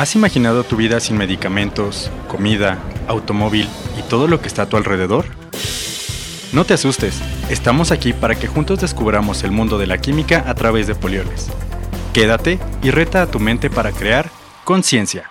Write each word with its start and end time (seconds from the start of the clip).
¿Has 0.00 0.16
imaginado 0.16 0.64
tu 0.64 0.76
vida 0.76 0.98
sin 0.98 1.18
medicamentos, 1.18 2.10
comida, 2.26 2.78
automóvil 3.06 3.68
y 3.98 4.02
todo 4.08 4.28
lo 4.28 4.40
que 4.40 4.48
está 4.48 4.62
a 4.62 4.66
tu 4.66 4.78
alrededor? 4.78 5.26
No 6.54 6.64
te 6.64 6.72
asustes, 6.72 7.20
estamos 7.50 7.92
aquí 7.92 8.14
para 8.14 8.34
que 8.34 8.46
juntos 8.46 8.80
descubramos 8.80 9.44
el 9.44 9.50
mundo 9.50 9.76
de 9.76 9.86
la 9.86 9.98
química 9.98 10.42
a 10.46 10.54
través 10.54 10.86
de 10.86 10.94
polioles. 10.94 11.48
Quédate 12.14 12.58
y 12.82 12.90
reta 12.90 13.20
a 13.20 13.26
tu 13.26 13.40
mente 13.40 13.68
para 13.68 13.92
crear 13.92 14.30
conciencia. 14.64 15.28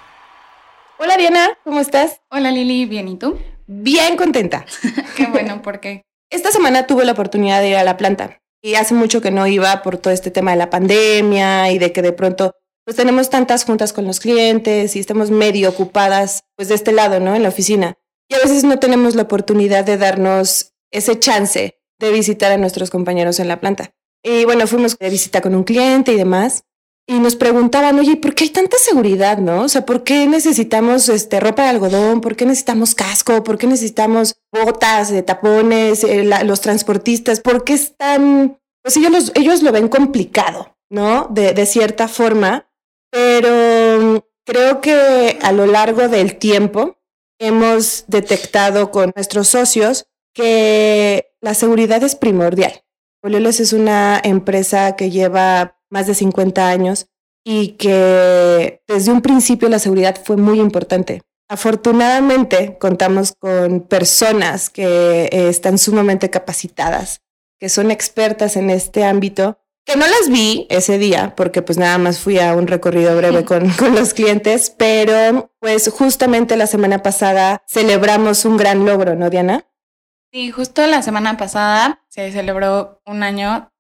Hola 1.00 1.18
Diana, 1.18 1.58
¿cómo 1.64 1.80
estás? 1.80 2.22
Hola 2.30 2.52
Lili, 2.52 2.86
bien, 2.86 3.08
¿y 3.08 3.18
tú? 3.18 3.40
Bien 3.66 4.18
contenta. 4.18 4.68
Qué 5.18 5.26
bueno, 5.26 5.64
porque 5.64 6.04
Esta 6.30 6.52
semana 6.52 6.86
tuve 6.86 7.06
la 7.06 7.14
oportunidad 7.14 7.60
de 7.60 7.70
ir 7.70 7.76
a 7.76 7.84
la 7.84 7.98
planta 7.98 8.40
y 8.62 8.76
hace 8.76 8.94
mucho 8.94 9.20
que 9.20 9.32
no 9.32 9.48
iba 9.48 9.82
por 9.82 9.98
todo 9.98 10.14
este 10.14 10.30
tema 10.30 10.52
de 10.52 10.58
la 10.58 10.70
pandemia 10.70 11.72
y 11.72 11.80
de 11.80 11.92
que 11.92 12.04
de 12.04 12.14
pronto 12.14 12.52
pues 12.90 12.98
tenemos 12.98 13.30
tantas 13.30 13.66
juntas 13.66 13.94
con 13.94 14.08
los 14.08 14.20
clientes 14.20 14.96
y 14.96 15.00
estamos 15.00 15.30
medio 15.30 15.70
ocupadas 15.70 16.46
pues 16.56 16.70
de 16.70 16.74
este 16.74 16.92
lado, 16.92 17.20
¿no? 17.20 17.36
En 17.36 17.44
la 17.44 17.50
oficina. 17.50 18.00
Y 18.28 18.34
a 18.34 18.40
veces 18.40 18.64
no 18.64 18.80
tenemos 18.80 19.14
la 19.14 19.22
oportunidad 19.22 19.86
de 19.86 19.96
darnos 19.98 20.74
ese 20.90 21.20
chance 21.20 21.80
de 22.00 22.12
visitar 22.12 22.52
a 22.52 22.58
nuestros 22.58 22.90
compañeros 22.90 23.40
en 23.40 23.48
la 23.48 23.60
planta. 23.60 23.94
Y 24.24 24.44
bueno, 24.46 24.66
fuimos 24.66 24.98
de 24.98 25.08
visita 25.12 25.40
con 25.42 25.54
un 25.54 25.66
cliente 25.66 26.14
y 26.14 26.16
demás. 26.16 26.64
Y 27.08 27.20
nos 27.20 27.36
preguntaban, 27.36 28.00
oye, 28.00 28.16
¿por 28.18 28.34
qué 28.34 28.46
hay 28.46 28.50
tanta 28.50 28.78
seguridad, 28.80 29.38
no? 29.38 29.62
O 29.62 29.70
sea, 29.70 29.86
¿por 29.86 30.04
qué 30.04 30.26
necesitamos 30.26 31.10
este, 31.10 31.40
ropa 31.40 31.62
de 31.66 31.70
algodón? 31.70 32.22
¿Por 32.22 32.36
qué 32.36 32.48
necesitamos 32.48 32.96
casco? 32.96 33.44
¿Por 33.44 33.60
qué 33.60 33.68
necesitamos 33.68 34.38
botas, 34.52 35.12
de 35.12 35.22
tapones, 35.22 36.04
eh, 36.04 36.24
la- 36.24 36.44
los 36.44 36.62
transportistas? 36.62 37.40
¿Por 37.40 37.64
qué 37.64 37.74
están...? 37.74 38.60
Pues 38.82 38.98
ellos, 38.98 39.12
los- 39.12 39.32
ellos 39.36 39.62
lo 39.62 39.72
ven 39.72 39.90
complicado, 39.90 40.76
¿no? 40.90 41.28
De, 41.30 41.54
de 41.54 41.68
cierta 41.68 42.08
forma. 42.08 42.66
Pero 43.42 44.02
mm, 44.02 44.18
creo 44.46 44.82
que 44.82 45.40
a 45.42 45.54
lo 45.54 45.66
largo 45.66 46.10
del 46.10 46.36
tiempo 46.36 46.98
hemos 47.40 48.04
detectado 48.08 48.92
con 48.92 49.14
nuestros 49.16 49.48
socios 49.48 50.08
que 50.34 51.32
la 51.40 51.54
seguridad 51.54 52.04
es 52.04 52.16
primordial. 52.16 52.84
Polioles 53.22 53.62
es 53.62 53.72
una 53.72 54.20
empresa 54.22 54.98
que 54.98 55.10
lleva 55.10 55.78
más 55.90 56.08
de 56.08 56.16
50 56.16 56.68
años 56.68 57.08
y 57.46 57.78
que 57.78 58.82
desde 58.88 59.12
un 59.12 59.22
principio 59.22 59.70
la 59.70 59.80
seguridad 59.80 60.20
fue 60.22 60.36
muy 60.36 60.60
importante. 60.60 61.22
Afortunadamente 61.48 62.78
contamos 62.78 63.34
con 63.40 63.82
personas 63.82 64.70
que 64.70 65.30
eh, 65.32 65.48
están 65.48 65.78
sumamente 65.78 66.30
capacitadas, 66.30 67.22
que 67.58 67.70
son 67.70 67.90
expertas 67.90 68.58
en 68.58 68.70
este 68.70 69.06
ámbito, 69.06 69.60
que 69.90 69.98
no 69.98 70.06
las 70.08 70.30
vi 70.30 70.68
ese 70.70 70.98
día 70.98 71.34
porque 71.36 71.62
pues 71.62 71.78
nada 71.78 71.98
más 71.98 72.20
fui 72.20 72.40
a 72.40 72.54
un 72.54 72.68
recorrido 72.68 73.16
breve 73.18 73.44
con, 73.46 73.70
con 73.78 73.96
los 73.96 74.14
clientes, 74.14 74.70
pero 74.78 75.52
pues 75.60 75.90
justamente 75.90 76.56
la 76.58 76.68
semana 76.68 77.02
pasada 77.02 77.64
celebramos 77.68 78.46
un 78.46 78.58
gran 78.58 78.86
logro, 78.86 79.16
¿no, 79.16 79.30
Diana? 79.30 79.66
sí, 80.32 80.52
justo 80.52 80.86
la 80.86 81.02
semana 81.02 81.38
pasada 81.38 82.04
se 82.10 82.32
celebró 82.32 83.02
un 83.06 83.24
año 83.24 83.72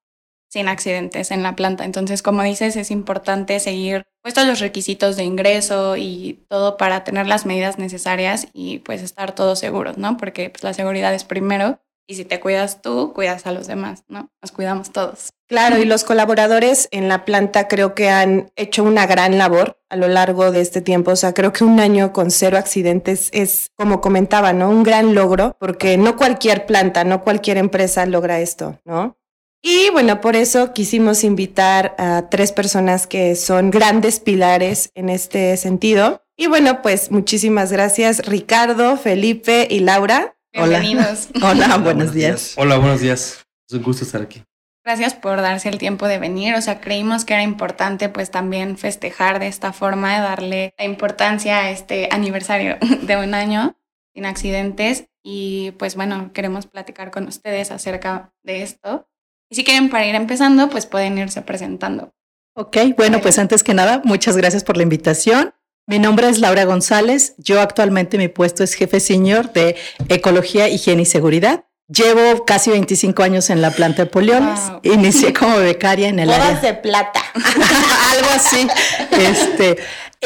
sin 0.49 0.67
accidentes 0.67 1.29
en 1.29 1.43
la 1.43 1.55
planta. 1.55 1.85
Entonces, 1.85 2.23
como 2.23 2.41
dices, 2.41 2.75
es 2.75 2.89
importante 2.89 3.59
seguir 3.59 4.07
pues, 4.23 4.33
todos 4.33 4.47
los 4.47 4.59
requisitos 4.59 5.15
de 5.15 5.23
ingreso 5.23 5.95
y 5.95 6.43
todo 6.49 6.75
para 6.75 7.03
tener 7.03 7.27
las 7.27 7.45
medidas 7.45 7.77
necesarias 7.77 8.47
y 8.51 8.79
pues 8.79 9.03
estar 9.03 9.35
todos 9.35 9.59
seguros, 9.59 9.99
¿no? 9.99 10.17
Porque 10.17 10.49
pues, 10.49 10.63
la 10.63 10.73
seguridad 10.73 11.13
es 11.13 11.23
primero 11.23 11.79
y 12.09 12.15
si 12.15 12.25
te 12.25 12.39
cuidas 12.39 12.81
tú, 12.81 13.13
cuidas 13.13 13.45
a 13.45 13.51
los 13.51 13.67
demás, 13.67 14.03
¿no? 14.07 14.31
Nos 14.41 14.51
cuidamos 14.51 14.91
todos. 14.91 15.29
Claro, 15.47 15.77
y 15.77 15.85
los 15.85 16.03
colaboradores 16.03 16.87
en 16.89 17.07
la 17.07 17.23
planta 17.23 17.67
creo 17.67 17.93
que 17.93 18.09
han 18.09 18.51
hecho 18.55 18.83
una 18.83 19.05
gran 19.05 19.37
labor 19.37 19.79
a 19.89 19.95
lo 19.95 20.07
largo 20.07 20.51
de 20.51 20.61
este 20.61 20.81
tiempo. 20.81 21.11
O 21.11 21.15
sea, 21.15 21.35
creo 21.35 21.53
que 21.53 21.63
un 21.63 21.79
año 21.79 22.11
con 22.11 22.31
cero 22.31 22.57
accidentes 22.57 23.29
es, 23.31 23.69
como 23.75 24.01
comentaba, 24.01 24.53
¿no? 24.53 24.71
Un 24.71 24.81
gran 24.81 25.13
logro, 25.13 25.55
porque 25.59 25.97
no 25.99 26.17
cualquier 26.17 26.65
planta, 26.65 27.03
no 27.03 27.23
cualquier 27.23 27.57
empresa 27.57 28.07
logra 28.07 28.39
esto, 28.39 28.79
¿no? 28.85 29.15
Y 29.61 29.91
bueno, 29.91 30.19
por 30.19 30.35
eso 30.35 30.73
quisimos 30.73 31.23
invitar 31.23 31.93
a 31.99 32.27
tres 32.31 32.51
personas 32.51 33.05
que 33.05 33.35
son 33.35 33.69
grandes 33.69 34.19
pilares 34.19 34.89
en 34.95 35.09
este 35.09 35.57
sentido. 35.57 36.23
Y 36.35 36.47
bueno, 36.47 36.81
pues 36.81 37.11
muchísimas 37.11 37.71
gracias, 37.71 38.25
Ricardo, 38.25 38.97
Felipe 38.97 39.67
y 39.69 39.81
Laura. 39.81 40.37
Hola. 40.55 40.79
Bienvenidos. 40.79 41.29
Hola, 41.43 41.77
buenos 41.77 42.13
días. 42.13 42.53
Hola, 42.57 42.77
buenos 42.77 43.01
días. 43.01 43.45
Es 43.67 43.75
un 43.75 43.83
gusto 43.83 44.03
estar 44.03 44.21
aquí. 44.21 44.43
Gracias 44.83 45.13
por 45.13 45.41
darse 45.41 45.69
el 45.69 45.77
tiempo 45.77 46.07
de 46.07 46.17
venir. 46.17 46.55
O 46.55 46.61
sea, 46.61 46.81
creímos 46.81 47.23
que 47.23 47.33
era 47.33 47.43
importante 47.43 48.09
pues 48.09 48.31
también 48.31 48.77
festejar 48.77 49.39
de 49.39 49.47
esta 49.47 49.73
forma, 49.73 50.19
darle 50.19 50.73
la 50.77 50.85
importancia 50.85 51.59
a 51.59 51.69
este 51.69 52.09
aniversario 52.11 52.77
de 53.03 53.17
un 53.17 53.35
año 53.35 53.75
sin 54.15 54.25
accidentes. 54.25 55.05
Y 55.23 55.71
pues 55.77 55.95
bueno, 55.95 56.31
queremos 56.33 56.65
platicar 56.65 57.11
con 57.11 57.27
ustedes 57.27 57.71
acerca 57.71 58.33
de 58.43 58.63
esto. 58.63 59.07
Y 59.51 59.55
si 59.55 59.63
quieren 59.63 59.89
para 59.89 60.07
ir 60.07 60.15
empezando, 60.15 60.69
pues 60.69 60.85
pueden 60.85 61.17
irse 61.17 61.41
presentando. 61.41 62.11
Ok, 62.55 62.77
bueno, 62.97 63.21
pues 63.21 63.37
antes 63.37 63.63
que 63.63 63.73
nada, 63.73 64.01
muchas 64.03 64.35
gracias 64.35 64.63
por 64.63 64.77
la 64.77 64.83
invitación. 64.83 65.53
Mi 65.89 65.97
nombre 65.97 66.29
es 66.29 66.37
Laura 66.39 66.65
González. 66.65 67.33
Yo 67.39 67.59
actualmente 67.61 68.17
mi 68.19 68.27
puesto 68.27 68.63
es 68.63 68.75
jefe 68.75 68.99
senior 68.99 69.51
de 69.53 69.75
Ecología, 70.07 70.69
Higiene 70.69 71.01
y 71.01 71.05
Seguridad. 71.05 71.65
Llevo 71.87 72.45
casi 72.45 72.69
25 72.69 73.23
años 73.23 73.49
en 73.49 73.63
la 73.63 73.71
planta 73.71 74.03
de 74.03 74.09
Polioles. 74.11 74.59
Wow. 74.69 74.81
Inicié 74.83 75.33
como 75.33 75.57
becaria 75.57 76.07
en 76.09 76.19
el 76.19 76.29
Bodas 76.29 76.57
área. 76.59 76.61
de 76.61 76.73
plata. 76.75 77.19
algo 77.33 78.29
así. 78.35 78.67
Este, 79.11 79.77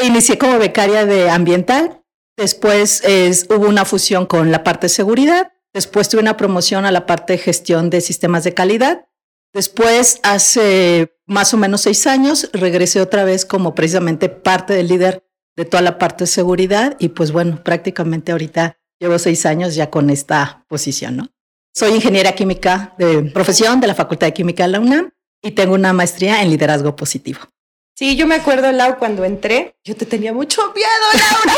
inicié 0.02 0.36
como 0.36 0.58
becaria 0.58 1.06
de 1.06 1.30
ambiental. 1.30 2.02
Después 2.36 3.02
es- 3.04 3.46
hubo 3.48 3.66
una 3.66 3.86
fusión 3.86 4.26
con 4.26 4.52
la 4.52 4.62
parte 4.62 4.86
de 4.86 4.90
seguridad. 4.90 5.52
Después 5.72 6.10
tuve 6.10 6.20
una 6.20 6.36
promoción 6.36 6.84
a 6.84 6.92
la 6.92 7.06
parte 7.06 7.32
de 7.32 7.38
gestión 7.38 7.88
de 7.88 8.02
sistemas 8.02 8.44
de 8.44 8.52
calidad. 8.52 9.06
Después, 9.54 10.20
hace 10.24 11.16
más 11.26 11.54
o 11.54 11.56
menos 11.56 11.80
seis 11.82 12.06
años, 12.06 12.50
regresé 12.52 13.00
otra 13.00 13.24
vez 13.24 13.46
como 13.46 13.74
precisamente 13.74 14.28
parte 14.28 14.74
del 14.74 14.88
líder 14.88 15.24
de 15.56 15.64
toda 15.64 15.82
la 15.82 15.98
parte 15.98 16.24
de 16.24 16.28
seguridad. 16.28 16.96
Y 16.98 17.08
pues 17.08 17.32
bueno, 17.32 17.62
prácticamente 17.62 18.32
ahorita 18.32 18.78
llevo 18.98 19.18
seis 19.18 19.46
años 19.46 19.74
ya 19.74 19.90
con 19.90 20.10
esta 20.10 20.64
posición, 20.68 21.16
¿no? 21.16 21.28
Soy 21.74 21.92
ingeniera 21.92 22.32
química 22.32 22.94
de 22.98 23.22
profesión 23.32 23.80
de 23.80 23.88
la 23.88 23.94
Facultad 23.94 24.28
de 24.28 24.32
Química 24.32 24.64
de 24.64 24.68
la 24.70 24.80
UNAM 24.80 25.10
y 25.42 25.50
tengo 25.52 25.74
una 25.74 25.92
maestría 25.92 26.40
en 26.40 26.50
liderazgo 26.50 26.94
positivo. 26.94 27.40
Sí, 27.96 28.16
yo 28.16 28.26
me 28.26 28.34
acuerdo, 28.34 28.72
Lau, 28.72 28.98
cuando 28.98 29.24
entré, 29.24 29.76
yo 29.84 29.94
te 29.94 30.04
tenía 30.04 30.32
mucho 30.32 30.60
miedo, 30.74 30.88
Laura. 31.12 31.54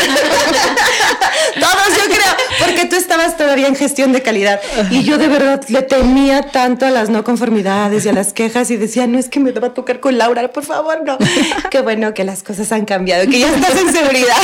Todos, 1.55 1.97
yo 1.97 2.05
creo, 2.15 2.37
porque 2.59 2.85
tú 2.85 2.97
estabas 2.97 3.39
todavía 3.39 3.67
en 3.69 3.75
gestión 3.75 4.13
de 4.13 4.21
calidad. 4.21 4.61
Y 4.91 5.03
yo 5.03 5.17
de 5.17 5.29
verdad 5.29 5.65
le 5.69 5.81
temía 5.81 6.43
tanto 6.51 6.85
a 6.85 6.91
las 6.91 7.09
no 7.09 7.25
conformidades 7.25 8.05
y 8.05 8.11
a 8.11 8.13
las 8.13 8.35
quejas 8.35 8.71
y 8.71 8.77
decía, 8.77 9.07
no 9.07 9.19
es 9.19 9.31
que 9.31 9.41
me 9.41 9.51
va 9.53 9.69
a 9.69 9.73
tocar 9.75 10.01
con 10.01 10.19
Laura, 10.19 10.47
por 10.53 10.65
favor, 10.65 11.03
no. 11.05 11.17
Qué 11.71 11.81
bueno 11.81 12.13
que 12.13 12.25
las 12.25 12.43
cosas 12.43 12.71
han 12.71 12.85
cambiado, 12.85 13.25
que 13.31 13.39
ya 13.39 13.49
estás 13.55 13.75
en 13.75 13.91
seguridad. 13.91 14.37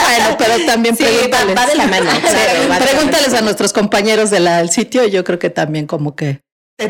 Bueno, 0.00 0.36
pero 0.38 0.66
también 0.66 0.96
Sí, 0.96 1.02
pregúntales. 1.02 1.56
va 1.56 1.66
de 1.66 1.74
la 1.74 1.86
mano, 1.88 2.10
Sí, 2.14 2.84
pregúntales 2.90 3.34
a 3.34 3.40
nuestros 3.40 3.72
compañeros 3.72 4.30
de 4.30 4.38
del 4.38 4.70
sitio. 4.70 5.04
Yo 5.06 5.24
creo 5.24 5.40
que 5.40 5.50
también 5.50 5.86
como 5.88 6.14
que 6.14 6.42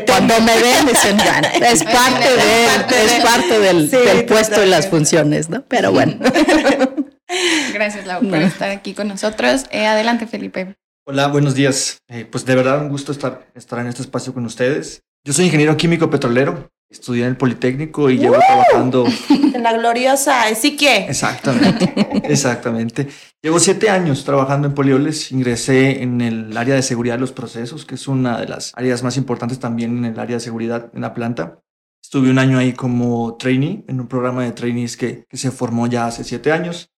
cuando 0.05 0.39
me 0.41 0.61
ven 0.61 0.85
dicen, 0.85 1.17
bueno, 1.17 1.47
es 1.67 1.83
parte, 1.83 2.27
de, 2.35 3.05
es 3.05 3.23
parte 3.23 3.59
del, 3.59 3.89
Sí, 3.89 3.97
del 3.97 4.25
puesto 4.25 4.63
y 4.63 4.67
las 4.69 4.87
funciones, 4.87 5.49
¿no? 5.49 5.63
Pero 5.67 5.91
bueno. 5.91 6.17
Gracias, 7.73 8.05
Lau, 8.05 8.21
por 8.21 8.29
No. 8.39 8.45
estar 8.47 8.69
aquí 8.69 8.93
con 8.93 9.07
nosotros. 9.07 9.65
Eh, 9.71 9.85
adelante, 9.87 10.27
Felipe. 10.27 10.75
Hola, 11.05 11.27
buenos 11.27 11.55
días. 11.55 11.97
Eh, 12.07 12.25
pues 12.25 12.45
de 12.45 12.55
verdad 12.55 12.81
un 12.81 12.89
gusto 12.89 13.11
estar, 13.11 13.47
estar 13.55 13.79
en 13.79 13.87
este 13.87 14.01
espacio 14.03 14.33
con 14.33 14.45
ustedes. 14.45 15.01
Yo 15.25 15.33
soy 15.33 15.45
ingeniero 15.45 15.75
químico 15.75 16.09
petrolero. 16.09 16.69
Estudié 16.91 17.23
en 17.23 17.29
el 17.29 17.37
Politécnico 17.37 18.09
y 18.09 18.17
llevo 18.17 18.37
trabajando. 18.39 19.05
En 19.53 19.63
la 19.63 19.73
gloriosa, 19.73 20.43
sí 20.55 20.77
que. 20.77 21.05
Exactamente, 21.05 21.93
exactamente. 22.23 23.09
Llevo 23.41 23.59
siete 23.59 23.89
años 23.89 24.23
trabajando 24.23 24.67
en 24.67 24.73
Polioles. 24.73 25.31
Ingresé 25.31 26.01
en 26.01 26.21
el 26.21 26.55
área 26.55 26.75
de 26.75 26.81
seguridad 26.81 27.15
de 27.15 27.21
los 27.21 27.33
procesos, 27.33 27.85
que 27.85 27.95
es 27.95 28.07
una 28.07 28.39
de 28.39 28.47
las 28.47 28.71
áreas 28.75 29.03
más 29.03 29.17
importantes 29.17 29.59
también 29.59 29.97
en 29.97 30.05
el 30.05 30.19
área 30.19 30.37
de 30.37 30.39
seguridad 30.39 30.89
en 30.93 31.01
la 31.01 31.13
planta. 31.13 31.59
Estuve 32.01 32.31
un 32.31 32.39
año 32.39 32.57
ahí 32.57 32.73
como 32.73 33.35
trainee, 33.37 33.83
en 33.87 33.99
un 33.99 34.07
programa 34.07 34.43
de 34.43 34.53
trainees 34.53 34.95
que, 34.95 35.25
que 35.27 35.37
se 35.37 35.51
formó 35.51 35.87
ya 35.87 36.07
hace 36.07 36.23
siete 36.23 36.51
años. 36.51 36.89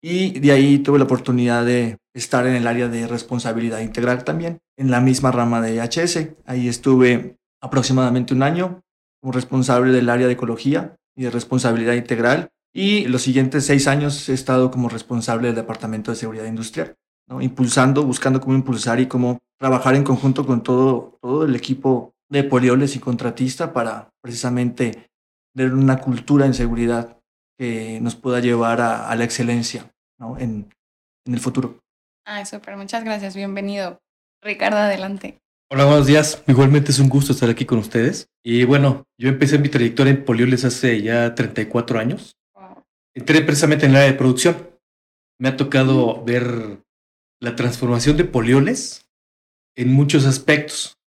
Y 0.00 0.38
de 0.38 0.52
ahí 0.52 0.78
tuve 0.78 0.98
la 0.98 1.04
oportunidad 1.04 1.64
de 1.64 1.98
estar 2.14 2.46
en 2.46 2.54
el 2.54 2.66
área 2.66 2.88
de 2.88 3.06
responsabilidad 3.08 3.80
integral 3.80 4.22
también, 4.22 4.60
en 4.78 4.90
la 4.90 5.00
misma 5.00 5.32
rama 5.32 5.60
de 5.60 5.80
HS. 5.80 6.36
Ahí 6.46 6.68
estuve 6.68 7.36
aproximadamente 7.60 8.32
un 8.32 8.42
año 8.42 8.82
como 9.26 9.34
responsable 9.34 9.90
del 9.90 10.08
área 10.08 10.28
de 10.28 10.34
ecología 10.34 10.94
y 11.16 11.24
de 11.24 11.30
responsabilidad 11.30 11.94
integral. 11.94 12.48
Y 12.72 13.06
los 13.06 13.22
siguientes 13.22 13.66
seis 13.66 13.88
años 13.88 14.28
he 14.28 14.32
estado 14.32 14.70
como 14.70 14.88
responsable 14.88 15.48
del 15.48 15.56
Departamento 15.56 16.12
de 16.12 16.16
Seguridad 16.16 16.44
Industrial, 16.44 16.94
impulsando, 17.40 18.04
buscando 18.04 18.40
cómo 18.40 18.54
impulsar 18.54 19.00
y 19.00 19.08
cómo 19.08 19.40
trabajar 19.58 19.96
en 19.96 20.04
conjunto 20.04 20.46
con 20.46 20.62
todo, 20.62 21.18
todo 21.20 21.44
el 21.44 21.56
equipo 21.56 22.14
de 22.28 22.44
Polioles 22.44 22.94
y 22.94 23.00
contratista 23.00 23.72
para 23.72 24.10
precisamente 24.22 25.10
tener 25.52 25.74
una 25.74 25.98
cultura 25.98 26.46
en 26.46 26.54
seguridad 26.54 27.18
que 27.58 27.98
nos 28.00 28.14
pueda 28.14 28.38
llevar 28.38 28.80
a, 28.80 29.12
la 29.16 29.24
excelencia 29.24 29.90
¿no? 30.20 30.38
en, 30.38 30.72
el 31.24 31.40
futuro. 31.40 31.80
Ay, 32.24 32.46
súper, 32.46 32.76
muchas 32.76 33.02
gracias, 33.02 33.34
bienvenido. 33.34 33.98
Ricardo, 34.40 34.76
adelante. 34.76 35.40
Hola, 35.68 35.84
buenos 35.84 36.06
días. 36.06 36.44
Igualmente 36.46 36.92
es 36.92 37.00
un 37.00 37.08
gusto 37.08 37.32
estar 37.32 37.50
aquí 37.50 37.64
con 37.64 37.78
ustedes. 37.78 38.28
Y 38.44 38.62
bueno, 38.62 39.04
yo 39.18 39.28
empecé 39.28 39.58
mi 39.58 39.68
trayectoria 39.68 40.12
en 40.12 40.24
Polioles 40.24 40.64
hace 40.64 41.02
ya 41.02 41.34
34 41.34 41.98
años. 41.98 42.36
Entré 43.16 43.40
precisamente 43.42 43.84
en 43.84 43.90
el 43.90 43.96
área 43.96 44.12
de 44.12 44.16
producción. 44.16 44.70
Me 45.40 45.48
ha 45.48 45.56
tocado 45.56 46.24
ver 46.24 46.84
la 47.40 47.56
transformación 47.56 48.16
de 48.16 48.24
Polioles 48.24 49.08
en 49.76 49.92
muchos 49.92 50.24
aspectos. 50.24 50.98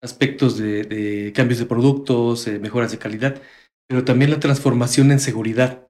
Aspectos 0.00 0.56
de, 0.56 1.32
cambios 1.34 1.58
de 1.58 1.66
productos, 1.66 2.46
eh, 2.46 2.60
mejoras 2.60 2.92
de 2.92 2.98
calidad, 2.98 3.42
pero 3.88 4.04
también 4.04 4.30
la 4.30 4.38
transformación 4.38 5.10
en 5.10 5.18
seguridad. 5.18 5.88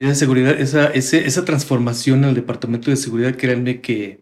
Esa 0.00 0.14
seguridad, 0.14 0.52
esa, 0.60 0.86
esa 0.92 1.44
transformación 1.44 2.22
en 2.22 2.28
el 2.28 2.34
departamento 2.36 2.90
de 2.90 2.96
seguridad, 2.96 3.36
créanme 3.36 3.80
que 3.80 4.20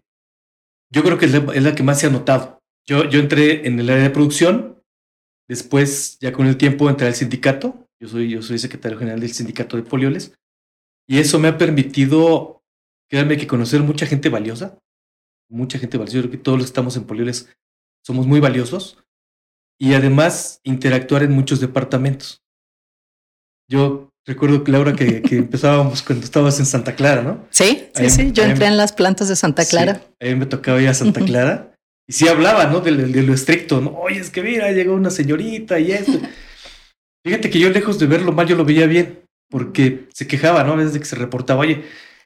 yo 0.91 1.03
creo 1.03 1.19
que 1.19 1.25
es 1.25 1.63
la, 1.63 1.75
que 1.75 1.83
más 1.83 1.99
se 1.99 2.07
ha 2.07 2.09
notado. 2.09 2.58
Yo, 2.89 3.07
yo 3.07 3.19
entré 3.19 3.67
en 3.67 3.79
el 3.79 3.87
área 3.87 4.01
de 4.01 4.09
producción, 4.09 4.81
después, 5.47 6.17
ya 6.19 6.33
con 6.33 6.47
el 6.47 6.57
tiempo, 6.57 6.89
entré 6.89 7.05
al 7.05 7.13
sindicato. 7.13 7.87
Yo 8.01 8.07
soy, 8.07 8.31
yo 8.31 8.41
soy 8.41 8.57
secretario 8.57 8.97
general 8.97 9.19
del 9.19 9.31
sindicato 9.31 9.77
de 9.77 9.83
Polioles. 9.83 10.33
Y 11.07 11.19
eso 11.19 11.37
me 11.37 11.49
ha 11.49 11.57
permitido, 11.59 12.63
créanme, 13.07 13.37
que 13.37 13.45
conocer 13.45 13.81
mucha 13.83 14.07
gente 14.07 14.29
valiosa. 14.29 14.79
Mucha 15.51 15.77
gente 15.77 15.99
valiosa. 15.99 16.15
Yo 16.15 16.21
creo 16.23 16.31
que 16.31 16.37
todos 16.39 16.57
los 16.57 16.65
que 16.65 16.69
estamos 16.71 16.97
en 16.97 17.03
Polioles 17.03 17.55
somos 18.03 18.25
muy 18.25 18.39
valiosos. 18.39 18.97
Y 19.79 19.93
además, 19.93 20.59
interactuar 20.63 21.21
en 21.21 21.33
muchos 21.33 21.59
departamentos. 21.59 22.41
Yo 23.69 24.09
recuerdo, 24.25 24.63
Laura, 24.65 24.95
que, 24.95 25.21
que 25.21 25.37
empezábamos 25.45 26.01
cuando 26.01 26.25
estabas 26.25 26.57
en 26.57 26.65
Santa 26.65 26.95
Clara, 26.95 27.21
¿no? 27.21 27.45
Sí, 27.51 27.87
sí, 27.93 28.09
sí. 28.09 28.31
Yo 28.31 28.41
entré 28.45 28.65
en 28.65 28.77
las 28.77 28.93
plantas 28.93 29.27
de 29.27 29.35
Santa 29.35 29.63
Clara. 29.65 30.01
a 30.19 30.25
mí 30.25 30.33
me 30.33 30.47
tocaba 30.47 30.81
ir 30.81 30.87
a 30.87 30.95
Santa 30.95 31.23
Clara. 31.23 31.68
Y 32.09 32.13
sí 32.13 32.27
hablaba, 32.27 32.65
¿no? 32.65 32.79
De, 32.79 32.91
lo 32.91 33.33
estricto, 33.35 33.81
¿no? 33.81 33.91
Oye, 33.91 34.19
es 34.19 34.31
que 34.31 34.41
mira, 34.41 34.71
llegó 34.71 34.95
una 34.95 35.11
señorita 35.11 35.79
y 35.79 35.91
esto. 35.91 36.19
Fíjate 37.23 37.51
que 37.51 37.59
yo 37.59 37.69
lejos 37.69 37.99
de 37.99 38.07
verlo 38.07 38.31
mal, 38.31 38.47
yo 38.47 38.55
lo 38.55 38.65
veía 38.65 38.87
bien, 38.87 39.23
porque 39.47 40.07
se 40.11 40.25
quejaba, 40.25 40.63
¿no? 40.63 40.73
A 40.73 40.77
veces 40.77 40.93
de 40.93 40.99
que 41.01 41.05
se 41.05 41.15
reportaba, 41.15 41.59
oye, 41.59 41.83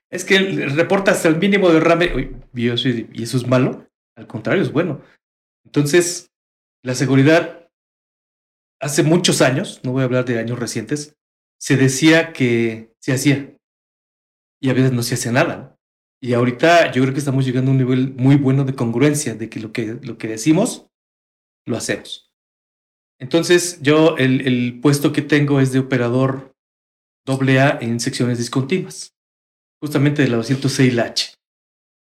es 0.10 0.24
que 0.24 0.40
reporta 0.40 1.12
hasta 1.12 1.28
el 1.28 1.36
mínimo 1.36 1.68
de 1.68 1.74
derrame. 1.74 2.32
y 2.54 2.70
eso 2.70 3.38
es 3.38 3.46
malo. 3.46 3.86
Al 4.16 4.26
contrario, 4.26 4.64
es 4.64 4.72
bueno. 4.72 5.02
Entonces, 5.66 6.32
la 6.82 6.96
seguridad, 6.96 7.68
hace 8.80 9.04
muchos 9.04 9.42
años, 9.42 9.82
no 9.84 9.92
voy 9.92 10.04
a 10.04 10.06
hablar 10.06 10.24
de 10.24 10.40
años 10.40 10.60
recientes, 10.60 11.18
se 11.60 11.76
decía 11.76 12.32
que 12.32 12.94
se 13.02 13.12
hacía 13.12 13.58
y 14.62 14.70
a 14.70 14.74
veces 14.74 14.94
no 14.94 15.04
se 15.04 15.16
hace 15.16 15.30
nada. 15.34 15.76
Y 16.24 16.36
ahorita 16.36 16.90
yo 16.94 17.02
creo 17.02 17.14
que 17.14 17.20
estamos 17.20 17.46
llegando 17.46 17.70
a 17.70 17.74
un 17.74 17.80
nivel 17.80 18.14
muy 18.14 18.38
bueno 18.38 18.64
de 18.64 18.76
congruencia, 18.76 19.36
de 19.36 19.50
que 19.50 19.60
lo 19.60 19.74
que, 19.74 20.00
lo 20.02 20.18
que 20.18 20.30
decimos, 20.30 20.88
lo 21.68 21.76
hacemos. 21.76 22.32
Entonces, 23.20 23.82
yo 23.82 24.16
el, 24.16 24.80
puesto 24.82 25.12
que 25.12 25.22
tengo 25.22 25.60
es 25.60 25.74
de 25.74 25.80
operador 25.80 26.56
AA 27.28 27.80
en 27.82 28.00
secciones 28.00 28.38
discontinuas, 28.38 29.12
justamente 29.82 30.22
de 30.22 30.30
la 30.30 30.38
206 30.38 30.98
H. 30.98 31.34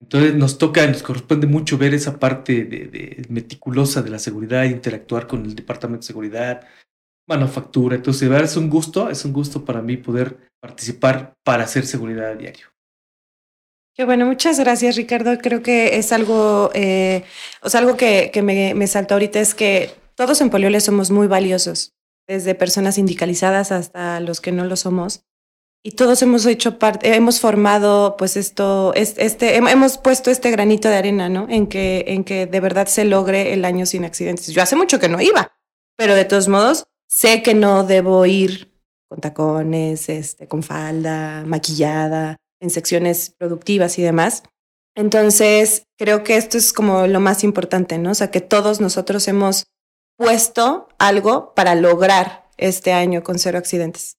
Entonces 0.01 0.35
nos 0.35 0.57
toca, 0.57 0.85
nos 0.85 1.01
corresponde 1.01 1.47
mucho 1.47 1.77
ver 1.77 1.93
esa 1.93 2.19
parte 2.19 2.65
de, 2.65 2.87
de 2.87 3.25
meticulosa 3.29 4.01
de 4.01 4.09
la 4.09 4.19
seguridad, 4.19 4.65
interactuar 4.65 5.27
con 5.27 5.45
el 5.45 5.55
departamento 5.55 6.01
de 6.01 6.07
seguridad, 6.07 6.67
manufactura. 7.25 7.95
Entonces, 7.95 8.29
es 8.29 8.57
un 8.57 8.69
gusto, 8.69 9.09
es 9.09 9.23
un 9.23 9.31
gusto 9.31 9.63
para 9.63 9.81
mí 9.81 9.95
poder 9.95 10.51
participar 10.59 11.35
para 11.45 11.63
hacer 11.63 11.85
seguridad 11.85 12.31
a 12.31 12.35
diario. 12.35 12.68
Bueno, 14.05 14.25
muchas 14.25 14.59
gracias 14.59 14.95
Ricardo. 14.95 15.37
Creo 15.39 15.61
que 15.61 15.97
es 15.97 16.13
algo, 16.13 16.71
eh, 16.73 17.23
algo 17.73 17.97
que, 17.97 18.31
me, 18.41 18.73
me 18.73 18.87
saltó 18.87 19.15
ahorita 19.15 19.39
es 19.39 19.53
que 19.53 19.91
todos 20.15 20.39
en 20.39 20.49
Poliole 20.49 20.79
somos 20.79 21.11
muy 21.11 21.27
valiosos, 21.27 21.93
desde 22.27 22.55
personas 22.55 22.95
sindicalizadas 22.95 23.71
hasta 23.71 24.19
los 24.21 24.39
que 24.39 24.53
no 24.53 24.63
lo 24.65 24.77
somos. 24.77 25.25
Y 25.83 25.91
todos 25.91 26.21
hemos 26.21 26.45
hecho 26.45 26.77
parte, 26.77 27.15
hemos 27.15 27.39
formado, 27.39 28.15
pues 28.17 28.35
esto, 28.35 28.93
este, 28.95 29.55
hemos 29.55 29.97
puesto 29.97 30.29
este 30.29 30.51
granito 30.51 30.89
de 30.89 30.97
arena, 30.97 31.29
¿no? 31.29 31.47
En 31.49 31.67
que, 31.67 32.03
en 32.07 32.25
que 32.25 32.47
de 32.47 32.59
verdad 32.59 32.87
se 32.87 33.05
logre 33.05 33.53
el 33.53 33.63
año 33.63 33.85
sin 33.85 34.03
accidentes. 34.03 34.47
Yo 34.47 34.61
hace 34.61 34.75
mucho 34.75 34.99
que 34.99 35.07
no 35.07 35.21
iba, 35.21 35.57
pero 35.97 36.15
de 36.15 36.25
todos 36.25 36.49
modos, 36.49 36.87
sé 37.07 37.41
que 37.43 37.53
no 37.53 37.85
debo 37.85 38.25
ir 38.25 38.73
con 39.07 39.21
tacones, 39.21 40.09
este, 40.09 40.47
con 40.47 40.63
falda, 40.63 41.43
maquillada, 41.45 42.37
en 42.59 42.69
secciones 42.69 43.33
productivas 43.37 43.97
y 43.99 44.01
demás. 44.03 44.43
Entonces, 44.95 45.83
creo 45.97 46.23
que 46.23 46.35
esto 46.35 46.57
es 46.57 46.73
como 46.73 47.07
lo 47.07 47.19
más 47.19 47.43
importante, 47.43 47.97
¿no? 47.97 48.11
O 48.11 48.15
sea, 48.15 48.31
que 48.31 48.41
todos 48.41 48.81
nosotros 48.81 49.27
hemos 49.27 49.67
puesto 50.17 50.89
algo 50.97 51.53
para 51.55 51.75
lograr 51.75 52.49
este 52.57 52.91
año 52.91 53.23
con 53.23 53.39
cero 53.39 53.57
accidentes. 53.57 54.17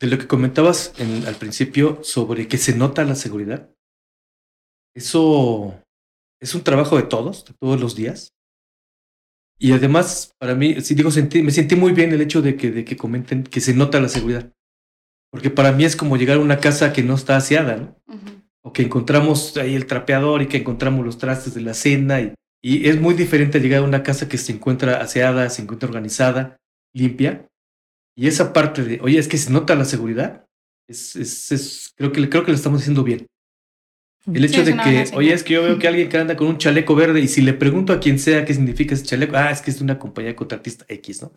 De 0.00 0.06
lo 0.06 0.18
que 0.18 0.26
comentabas 0.26 0.92
al 0.98 1.34
principio 1.36 2.02
sobre 2.02 2.48
que 2.48 2.58
se 2.58 2.74
nota 2.74 3.04
la 3.04 3.14
seguridad, 3.14 3.70
eso 4.94 5.74
es 6.40 6.54
un 6.54 6.64
trabajo 6.64 6.96
de 6.96 7.02
todos, 7.02 7.44
de 7.44 7.54
todos 7.60 7.80
los 7.80 7.94
días. 7.94 8.32
Y 9.58 9.72
además, 9.72 10.34
para 10.38 10.54
mí, 10.54 10.80
sí 10.80 10.94
digo, 10.94 11.10
sentí, 11.10 11.42
me 11.42 11.50
sentí 11.50 11.76
muy 11.76 11.92
bien 11.92 12.12
el 12.12 12.20
hecho 12.20 12.42
de 12.42 12.56
que, 12.56 12.70
de 12.70 12.84
que 12.84 12.96
comenten 12.96 13.44
que 13.44 13.60
se 13.60 13.74
nota 13.74 14.00
la 14.00 14.08
seguridad. 14.08 14.52
Porque 15.34 15.50
para 15.50 15.72
mí 15.72 15.84
es 15.84 15.96
como 15.96 16.16
llegar 16.16 16.36
a 16.36 16.40
una 16.40 16.60
casa 16.60 16.92
que 16.92 17.02
no 17.02 17.16
está 17.16 17.36
aseada, 17.36 17.74
¿no? 17.74 18.00
O 18.62 18.72
que 18.72 18.82
encontramos 18.82 19.56
ahí 19.56 19.74
el 19.74 19.86
trapeador 19.86 20.42
y 20.42 20.46
que 20.46 20.58
encontramos 20.58 21.04
los 21.04 21.18
trastes 21.18 21.54
de 21.54 21.60
la 21.60 21.74
cena. 21.74 22.20
Y, 22.20 22.34
y 22.62 22.88
es 22.88 23.00
muy 23.00 23.14
diferente 23.14 23.58
llegar 23.58 23.80
a 23.80 23.84
una 23.84 24.04
casa 24.04 24.28
que 24.28 24.38
se 24.38 24.52
encuentra 24.52 25.02
aseada, 25.02 25.50
se 25.50 25.62
encuentra 25.62 25.88
organizada, 25.88 26.56
limpia. 26.94 27.48
Y 28.16 28.28
esa 28.28 28.52
parte 28.52 28.84
de, 28.84 29.00
oye, 29.02 29.18
es 29.18 29.26
que 29.26 29.36
se 29.36 29.50
nota 29.50 29.74
la 29.74 29.84
seguridad, 29.84 30.46
es, 30.88 31.16
es, 31.16 31.50
es 31.50 31.92
creo, 31.96 32.12
que, 32.12 32.28
creo 32.30 32.44
que 32.44 32.52
lo 32.52 32.56
estamos 32.56 32.82
haciendo 32.82 33.02
bien. 33.02 33.26
El 34.32 34.44
hecho 34.44 34.62
de 34.62 34.76
que, 34.76 35.10
oye, 35.16 35.32
es 35.32 35.42
que 35.42 35.54
yo 35.54 35.64
veo 35.64 35.80
que 35.80 35.88
alguien 35.88 36.08
que 36.08 36.16
anda 36.16 36.36
con 36.36 36.46
un 36.46 36.58
chaleco 36.58 36.94
verde 36.94 37.18
y 37.18 37.26
si 37.26 37.42
le 37.42 37.54
pregunto 37.54 37.92
a 37.92 37.98
quien 37.98 38.20
sea 38.20 38.44
qué 38.44 38.54
significa 38.54 38.94
ese 38.94 39.04
chaleco, 39.04 39.34
ah, 39.36 39.50
es 39.50 39.60
que 39.62 39.72
es 39.72 39.78
de 39.78 39.84
una 39.84 39.98
compañía 39.98 40.36
contratista 40.36 40.84
X, 40.88 41.22
¿no? 41.22 41.32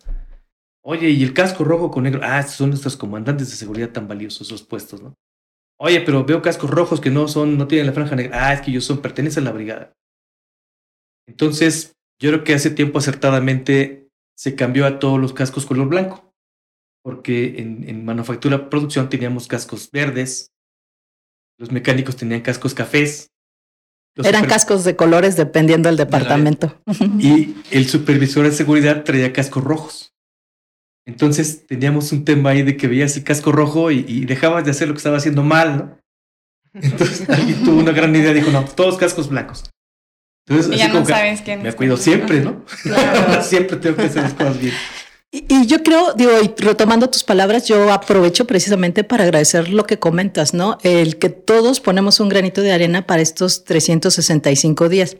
Oye, 0.90 1.10
y 1.10 1.22
el 1.22 1.34
casco 1.34 1.64
rojo 1.64 1.90
con 1.90 2.04
negro, 2.04 2.20
ah, 2.22 2.42
son 2.42 2.70
nuestros 2.70 2.96
comandantes 2.96 3.50
de 3.50 3.56
seguridad 3.56 3.90
tan 3.90 4.08
valiosos 4.08 4.46
esos 4.46 4.62
puestos, 4.62 5.02
¿no? 5.02 5.14
Oye, 5.78 6.00
pero 6.00 6.24
veo 6.24 6.40
cascos 6.40 6.70
rojos 6.70 6.98
que 6.98 7.10
no 7.10 7.28
son, 7.28 7.58
no 7.58 7.68
tienen 7.68 7.86
la 7.86 7.92
franja 7.92 8.16
negra, 8.16 8.48
ah, 8.48 8.54
es 8.54 8.62
que 8.62 8.70
ellos 8.70 8.86
son, 8.86 9.02
pertenecen 9.02 9.42
a 9.42 9.50
la 9.50 9.52
brigada. 9.52 9.92
Entonces, 11.26 11.92
yo 12.18 12.30
creo 12.30 12.42
que 12.42 12.54
hace 12.54 12.70
tiempo 12.70 12.98
acertadamente 12.98 14.08
se 14.34 14.54
cambió 14.54 14.86
a 14.86 14.98
todos 14.98 15.20
los 15.20 15.34
cascos 15.34 15.66
color 15.66 15.88
blanco, 15.88 16.32
porque 17.02 17.58
en, 17.58 17.86
en 17.86 18.06
manufactura 18.06 18.70
producción 18.70 19.10
teníamos 19.10 19.46
cascos 19.46 19.90
verdes, 19.90 20.52
los 21.58 21.70
mecánicos 21.70 22.16
tenían 22.16 22.40
cascos 22.40 22.72
cafés. 22.72 23.30
Eran 24.16 24.46
cascos 24.46 24.84
de 24.84 24.96
colores 24.96 25.36
dependiendo 25.36 25.90
del 25.90 25.98
departamento. 25.98 26.80
Y 27.18 27.56
el 27.70 27.86
supervisor 27.86 28.46
de 28.46 28.52
seguridad 28.52 29.04
traía 29.04 29.34
cascos 29.34 29.62
rojos. 29.62 30.14
Entonces 31.08 31.66
teníamos 31.66 32.12
un 32.12 32.26
tema 32.26 32.50
ahí 32.50 32.62
de 32.62 32.76
que 32.76 32.86
veías 32.86 33.16
el 33.16 33.24
casco 33.24 33.50
rojo 33.50 33.90
y, 33.90 34.26
dejabas 34.26 34.66
de 34.66 34.72
hacer 34.72 34.88
lo 34.88 34.94
que 34.94 34.98
estaba 34.98 35.16
haciendo 35.16 35.42
mal, 35.42 35.78
¿no? 35.78 35.98
Entonces 36.74 37.26
alguien 37.30 37.64
tuvo 37.64 37.80
una 37.80 37.92
gran 37.92 38.14
idea, 38.14 38.34
dijo, 38.34 38.50
no, 38.50 38.62
todos 38.66 38.98
cascos 38.98 39.30
blancos. 39.30 39.64
Entonces, 40.46 40.74
y 40.74 40.76
ya 40.78 40.88
no 40.88 41.04
sabes 41.06 41.40
quién. 41.40 41.62
Me 41.62 41.72
cuido 41.72 41.96
siempre, 41.96 42.40
¿no? 42.40 42.62
siempre 43.42 43.78
tengo 43.78 43.96
que 43.96 44.02
hacer 44.02 44.22
las 44.22 44.34
cosas 44.34 44.60
bien. 44.60 44.74
Y, 45.30 45.66
yo 45.66 45.82
creo, 45.82 46.12
digo, 46.12 46.30
y 46.42 46.52
retomando 46.58 47.08
tus 47.08 47.24
palabras, 47.24 47.66
yo 47.66 47.90
aprovecho 47.90 48.46
precisamente 48.46 49.02
para 49.02 49.24
agradecer 49.24 49.70
lo 49.70 49.84
que 49.84 49.98
comentas, 49.98 50.52
¿no? 50.52 50.76
El 50.82 51.18
que 51.18 51.30
todos 51.30 51.80
ponemos 51.80 52.20
un 52.20 52.28
granito 52.28 52.60
de 52.60 52.72
arena 52.72 53.06
para 53.06 53.22
estos 53.22 53.64
365 53.64 54.90
días. 54.90 55.16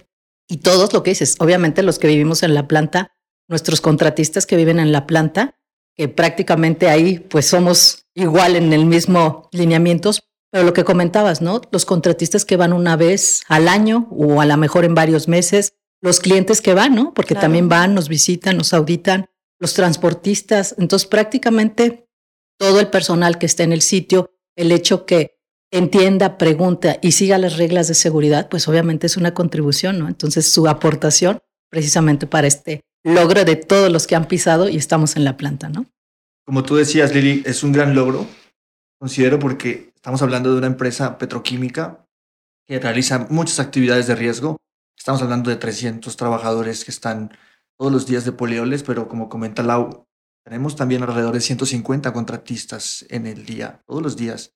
Y 0.46 0.58
todos 0.58 0.92
lo 0.92 1.02
que 1.02 1.12
dices, 1.12 1.36
obviamente 1.38 1.82
los 1.82 1.98
que 1.98 2.08
vivimos 2.08 2.42
en 2.42 2.52
la 2.52 2.68
planta, 2.68 3.12
nuestros 3.48 3.80
contratistas 3.80 4.44
que 4.44 4.56
viven 4.56 4.78
en 4.78 4.92
la 4.92 5.06
planta, 5.06 5.54
que 5.98 6.08
prácticamente 6.08 6.88
ahí 6.88 7.18
pues 7.18 7.46
somos 7.46 8.06
igual 8.14 8.54
en 8.54 8.72
el 8.72 8.86
mismo 8.86 9.48
lineamientos, 9.50 10.22
pero 10.50 10.64
lo 10.64 10.72
que 10.72 10.84
comentabas, 10.84 11.42
¿no? 11.42 11.60
Los 11.72 11.84
contratistas 11.84 12.44
que 12.44 12.56
van 12.56 12.72
una 12.72 12.96
vez 12.96 13.42
al 13.48 13.66
año 13.66 14.06
o 14.12 14.40
a 14.40 14.46
lo 14.46 14.56
mejor 14.56 14.84
en 14.84 14.94
varios 14.94 15.26
meses, 15.26 15.74
los 16.00 16.20
clientes 16.20 16.62
que 16.62 16.72
van, 16.72 16.94
¿no? 16.94 17.12
Porque 17.14 17.34
también 17.34 17.68
van, 17.68 17.94
nos 17.94 18.08
visitan, 18.08 18.56
nos 18.56 18.72
auditan, 18.72 19.26
los 19.58 19.74
transportistas, 19.74 20.76
entonces 20.78 21.08
prácticamente 21.08 22.08
todo 22.60 22.78
el 22.78 22.86
personal 22.86 23.38
que 23.38 23.46
está 23.46 23.64
en 23.64 23.72
el 23.72 23.82
sitio, 23.82 24.30
el 24.56 24.70
hecho 24.70 25.04
que 25.04 25.40
entienda, 25.72 26.38
pregunta 26.38 26.98
y 27.02 27.10
siga 27.12 27.38
las 27.38 27.56
reglas 27.56 27.88
de 27.88 27.94
seguridad, 27.94 28.48
pues 28.48 28.68
obviamente 28.68 29.08
es 29.08 29.16
una 29.16 29.34
contribución, 29.34 29.98
¿no? 29.98 30.06
Entonces 30.06 30.52
su 30.52 30.68
aportación 30.68 31.40
precisamente 31.70 32.28
para 32.28 32.46
este 32.46 32.82
logro 33.04 33.44
de 33.44 33.56
todos 33.56 33.90
los 33.90 34.06
que 34.06 34.16
han 34.16 34.26
pisado 34.26 34.68
y 34.68 34.76
estamos 34.76 35.16
en 35.16 35.24
la 35.24 35.36
planta, 35.36 35.68
¿no? 35.68 35.86
Como 36.44 36.62
tú 36.62 36.76
decías, 36.76 37.14
Lili, 37.14 37.42
es 37.44 37.62
un 37.62 37.72
gran 37.72 37.94
logro 37.94 38.26
Considero 38.98 39.38
porque 39.38 39.92
estamos 39.94 40.22
hablando 40.22 40.50
de 40.50 40.58
una 40.58 40.66
empresa 40.66 41.18
petroquímica 41.18 42.04
que 42.66 42.80
realiza 42.80 43.28
muchas 43.30 43.60
actividades 43.60 44.08
de 44.08 44.16
riesgo. 44.16 44.56
Estamos 44.98 45.22
hablando 45.22 45.50
de 45.50 45.56
300 45.56 46.16
trabajadores 46.16 46.84
que 46.84 46.90
están 46.90 47.30
todos 47.78 47.92
los 47.92 48.06
días 48.06 48.24
de 48.24 48.32
polioles, 48.32 48.82
pero 48.82 49.06
como 49.06 49.28
comenta 49.28 49.62
Lau, 49.62 50.04
tenemos 50.44 50.74
también 50.74 51.02
alrededor 51.02 51.32
de 51.32 51.40
150 51.40 52.12
contratistas 52.12 53.06
en 53.08 53.28
el 53.28 53.46
día, 53.46 53.82
todos 53.86 54.02
los 54.02 54.16
días, 54.16 54.52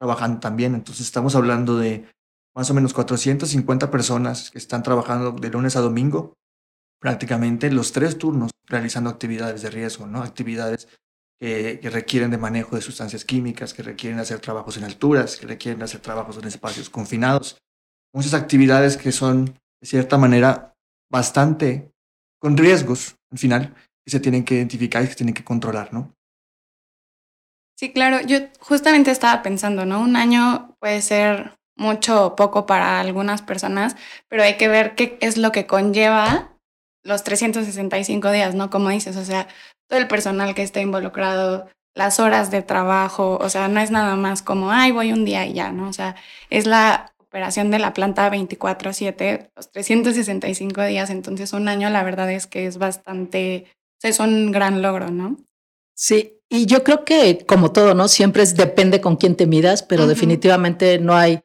trabajando 0.00 0.40
también. 0.40 0.74
Entonces 0.74 1.04
estamos 1.04 1.34
hablando 1.34 1.76
de 1.76 2.08
más 2.56 2.70
o 2.70 2.74
menos 2.74 2.94
450 2.94 3.90
personas 3.90 4.50
que 4.50 4.58
están 4.58 4.82
trabajando 4.82 5.32
de 5.32 5.50
lunes 5.50 5.76
a 5.76 5.80
domingo, 5.80 6.32
prácticamente 7.02 7.68
los 7.72 7.90
tres 7.90 8.16
turnos, 8.16 8.52
realizando 8.64 9.10
actividades 9.10 9.60
de 9.60 9.70
riesgo, 9.70 10.06
¿no? 10.06 10.22
Actividades 10.22 10.86
que, 11.40 11.80
requieren 11.90 12.30
de 12.30 12.38
manejo 12.38 12.76
de 12.76 12.82
sustancias 12.82 13.24
químicas, 13.24 13.74
que 13.74 13.82
requieren 13.82 14.20
hacer 14.20 14.38
trabajos 14.38 14.76
en 14.76 14.84
alturas, 14.84 15.36
que 15.36 15.48
requieren 15.48 15.82
hacer 15.82 15.98
trabajos 15.98 16.38
en 16.38 16.46
espacios 16.46 16.88
confinados. 16.88 17.58
Muchas 18.14 18.34
actividades 18.34 18.96
que 18.96 19.10
son, 19.10 19.46
de 19.80 19.86
cierta 19.86 20.16
manera, 20.16 20.76
bastante 21.10 21.90
con 22.38 22.56
riesgos, 22.56 23.16
al 23.32 23.38
final, 23.38 23.74
que 24.04 24.10
se 24.12 24.20
tienen 24.20 24.44
que 24.44 24.54
identificar 24.54 25.02
y 25.02 25.06
que 25.06 25.12
se 25.12 25.16
tienen 25.16 25.34
que 25.34 25.44
controlar, 25.44 25.92
¿no? 25.92 26.14
Sí, 27.76 27.92
claro. 27.92 28.24
Yo 28.24 28.38
justamente 28.60 29.10
estaba 29.10 29.42
pensando, 29.42 29.84
¿no? 29.84 30.00
Un 30.00 30.14
año 30.14 30.76
puede 30.78 31.02
ser 31.02 31.58
mucho 31.74 32.26
o 32.26 32.36
poco 32.36 32.64
para 32.64 33.00
algunas 33.00 33.42
personas, 33.42 33.96
pero 34.28 34.44
hay 34.44 34.56
que 34.56 34.68
ver 34.68 34.94
qué 34.94 35.18
es 35.20 35.36
lo 35.36 35.50
que 35.50 35.66
conlleva 35.66 36.51
los 37.04 37.24
365 37.24 38.30
días, 38.30 38.54
¿no? 38.54 38.70
Como 38.70 38.90
dices, 38.90 39.16
o 39.16 39.24
sea, 39.24 39.48
todo 39.88 39.98
el 39.98 40.08
personal 40.08 40.54
que 40.54 40.62
está 40.62 40.80
involucrado, 40.80 41.68
las 41.94 42.20
horas 42.20 42.50
de 42.50 42.62
trabajo, 42.62 43.38
o 43.40 43.48
sea, 43.48 43.68
no 43.68 43.80
es 43.80 43.90
nada 43.90 44.16
más 44.16 44.42
como, 44.42 44.70
ay, 44.70 44.92
voy 44.92 45.12
un 45.12 45.24
día 45.24 45.46
y 45.46 45.54
ya, 45.54 45.72
¿no? 45.72 45.88
O 45.88 45.92
sea, 45.92 46.16
es 46.48 46.66
la 46.66 47.12
operación 47.18 47.70
de 47.70 47.78
la 47.78 47.92
planta 47.92 48.30
24/7, 48.30 49.50
los 49.56 49.70
365 49.70 50.82
días, 50.84 51.10
entonces 51.10 51.52
un 51.52 51.68
año 51.68 51.90
la 51.90 52.02
verdad 52.02 52.30
es 52.30 52.46
que 52.46 52.66
es 52.66 52.78
bastante, 52.78 53.66
es 54.02 54.20
un 54.20 54.52
gran 54.52 54.82
logro, 54.82 55.10
¿no? 55.10 55.38
Sí, 55.94 56.38
y 56.48 56.66
yo 56.66 56.84
creo 56.84 57.04
que 57.04 57.44
como 57.46 57.72
todo, 57.72 57.94
¿no? 57.94 58.08
Siempre 58.08 58.42
es, 58.42 58.54
depende 58.56 59.00
con 59.00 59.16
quién 59.16 59.36
te 59.36 59.46
midas, 59.46 59.82
pero 59.82 60.06
definitivamente 60.06 60.98
no 60.98 61.14
hay 61.14 61.40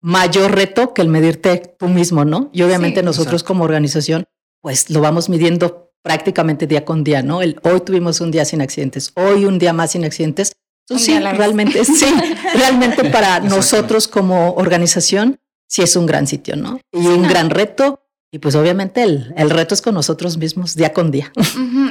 mayor 0.00 0.54
reto 0.54 0.94
que 0.94 1.02
el 1.02 1.08
medirte 1.08 1.74
tú 1.78 1.88
mismo, 1.88 2.24
¿no? 2.24 2.50
Y 2.52 2.62
obviamente 2.62 3.02
nosotros 3.02 3.42
como 3.42 3.64
organización, 3.64 4.26
pues 4.64 4.88
lo 4.88 5.02
vamos 5.02 5.28
midiendo 5.28 5.92
prácticamente 6.02 6.66
día 6.66 6.86
con 6.86 7.04
día, 7.04 7.22
¿no? 7.22 7.42
El, 7.42 7.60
hoy 7.64 7.80
tuvimos 7.80 8.22
un 8.22 8.30
día 8.30 8.46
sin 8.46 8.62
accidentes, 8.62 9.12
hoy 9.14 9.44
un 9.44 9.58
día 9.58 9.74
más 9.74 9.90
sin 9.92 10.06
accidentes. 10.06 10.52
Entonces, 10.88 11.06
sí, 11.06 11.20
realmente, 11.20 11.84
sí, 11.84 12.06
realmente 12.54 13.10
para 13.10 13.40
nosotros 13.40 14.08
como 14.08 14.54
organización, 14.54 15.38
sí 15.68 15.82
es 15.82 15.94
un 15.96 16.06
gran 16.06 16.26
sitio, 16.26 16.56
¿no? 16.56 16.80
Y 16.92 17.06
un 17.08 17.24
gran 17.24 17.50
reto. 17.50 18.06
Y 18.32 18.38
pues 18.38 18.54
obviamente 18.54 19.02
el, 19.02 19.34
el 19.36 19.50
reto 19.50 19.74
es 19.74 19.82
con 19.82 19.92
nosotros 19.92 20.38
mismos 20.38 20.74
día 20.76 20.94
con 20.94 21.10
día. 21.10 21.30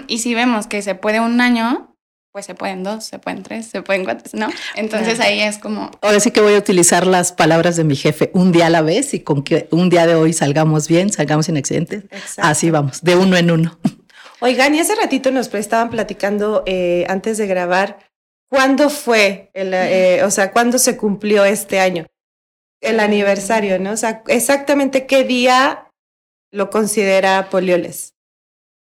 Y 0.08 0.18
si 0.18 0.34
vemos 0.34 0.66
que 0.66 0.82
se 0.82 0.96
puede 0.96 1.20
un 1.20 1.42
año, 1.42 1.93
pues 2.34 2.48
se 2.48 2.56
pueden 2.56 2.84
dos, 2.84 3.06
se 3.06 3.20
pueden 3.20 3.44
tres, 3.44 3.68
se 3.68 3.84
pueden 3.84 4.06
cuatro, 4.06 4.28
¿no? 4.34 4.50
Entonces 4.76 5.20
ahí 5.20 5.40
es 5.40 5.60
como... 5.60 5.92
Ahora 6.02 6.20
sí 6.20 6.32
que 6.32 6.42
voy 6.42 6.56
a 6.56 6.58
utilizar 6.58 7.06
las 7.06 7.32
palabras 7.32 7.76
de 7.76 7.84
mi 7.84 7.96
jefe, 7.96 8.32
un 8.34 8.52
día 8.52 8.66
a 8.66 8.70
la 8.72 8.82
vez 8.82 9.14
y 9.14 9.20
con 9.20 9.44
que 9.44 9.68
un 9.70 9.92
día 9.92 10.08
de 10.08 10.16
hoy 10.16 10.34
salgamos 10.34 10.88
bien, 10.88 11.14
salgamos 11.14 11.46
sin 11.46 11.58
accidentes. 11.58 12.06
Así 12.38 12.72
vamos, 12.72 13.04
de 13.04 13.16
uno 13.16 13.38
en 13.38 13.52
uno. 13.52 13.80
Oigan, 14.40 14.74
y 14.74 14.80
hace 14.80 14.96
ratito 14.96 15.30
nos 15.30 15.54
estaban 15.54 15.92
platicando 15.92 16.64
eh, 16.66 17.06
antes 17.08 17.38
de 17.38 17.46
grabar, 17.46 18.00
¿cuándo 18.50 18.90
fue, 18.90 19.52
el, 19.54 19.72
eh, 19.76 20.24
o 20.24 20.32
sea, 20.32 20.52
cuándo 20.52 20.80
se 20.80 20.98
cumplió 20.98 21.46
este 21.46 21.80
año? 21.80 22.08
El 22.82 23.00
aniversario, 23.00 23.78
¿no? 23.78 23.92
O 23.92 23.98
sea, 23.98 24.24
exactamente 24.28 25.06
qué 25.06 25.24
día 25.24 25.88
lo 26.52 26.72
considera 26.72 27.52
Polioles. 27.52 28.16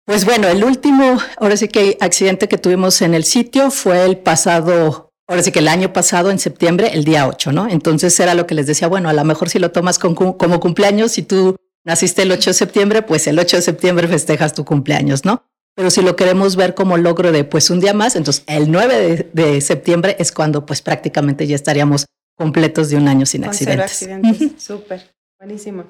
Pues 0.06 0.26
bueno, 0.26 0.48
el 0.48 0.62
último, 0.64 1.18
ahora 1.38 1.56
sí 1.56 1.68
que 1.68 1.96
accidente 2.00 2.46
que 2.46 2.58
tuvimos 2.58 3.00
en 3.00 3.14
el 3.14 3.24
sitio 3.24 3.70
fue 3.70 4.04
el 4.04 4.18
pasado, 4.18 5.12
ahora 5.26 5.42
sí 5.42 5.50
que 5.50 5.60
el 5.60 5.68
año 5.68 5.94
pasado, 5.94 6.30
en 6.30 6.38
septiembre, 6.38 6.90
el 6.92 7.04
día 7.04 7.26
8, 7.26 7.52
¿no? 7.52 7.68
Entonces 7.68 8.18
era 8.20 8.34
lo 8.34 8.46
que 8.46 8.54
les 8.54 8.66
decía, 8.66 8.86
bueno, 8.86 9.08
a 9.08 9.14
lo 9.14 9.24
mejor 9.24 9.48
si 9.48 9.58
lo 9.58 9.70
tomas 9.70 9.98
como 9.98 10.60
cumpleaños, 10.60 11.12
si 11.12 11.22
tú 11.22 11.56
naciste 11.84 12.22
el 12.22 12.32
8 12.32 12.50
de 12.50 12.54
septiembre, 12.54 13.02
pues 13.02 13.26
el 13.26 13.38
8 13.38 13.56
de 13.56 13.62
septiembre 13.62 14.06
festejas 14.06 14.52
tu 14.52 14.66
cumpleaños, 14.66 15.24
¿no? 15.24 15.46
Pero 15.74 15.90
si 15.90 16.02
lo 16.02 16.16
queremos 16.16 16.54
ver 16.54 16.74
como 16.74 16.96
logro 16.98 17.32
de 17.32 17.44
pues 17.44 17.70
un 17.70 17.80
día 17.80 17.94
más, 17.94 18.14
entonces 18.14 18.44
el 18.46 18.70
9 18.70 19.30
de, 19.32 19.60
septiembre 19.60 20.16
es 20.18 20.32
cuando 20.32 20.66
pues 20.66 20.82
prácticamente 20.82 21.46
ya 21.46 21.56
estaríamos 21.56 22.06
completos 22.36 22.90
de 22.90 22.96
un 22.96 23.08
año 23.08 23.26
sin 23.26 23.44
accidentes. 23.44 24.02
accidentes. 24.02 24.62
Súper, 24.62 25.14
buenísimo. 25.38 25.84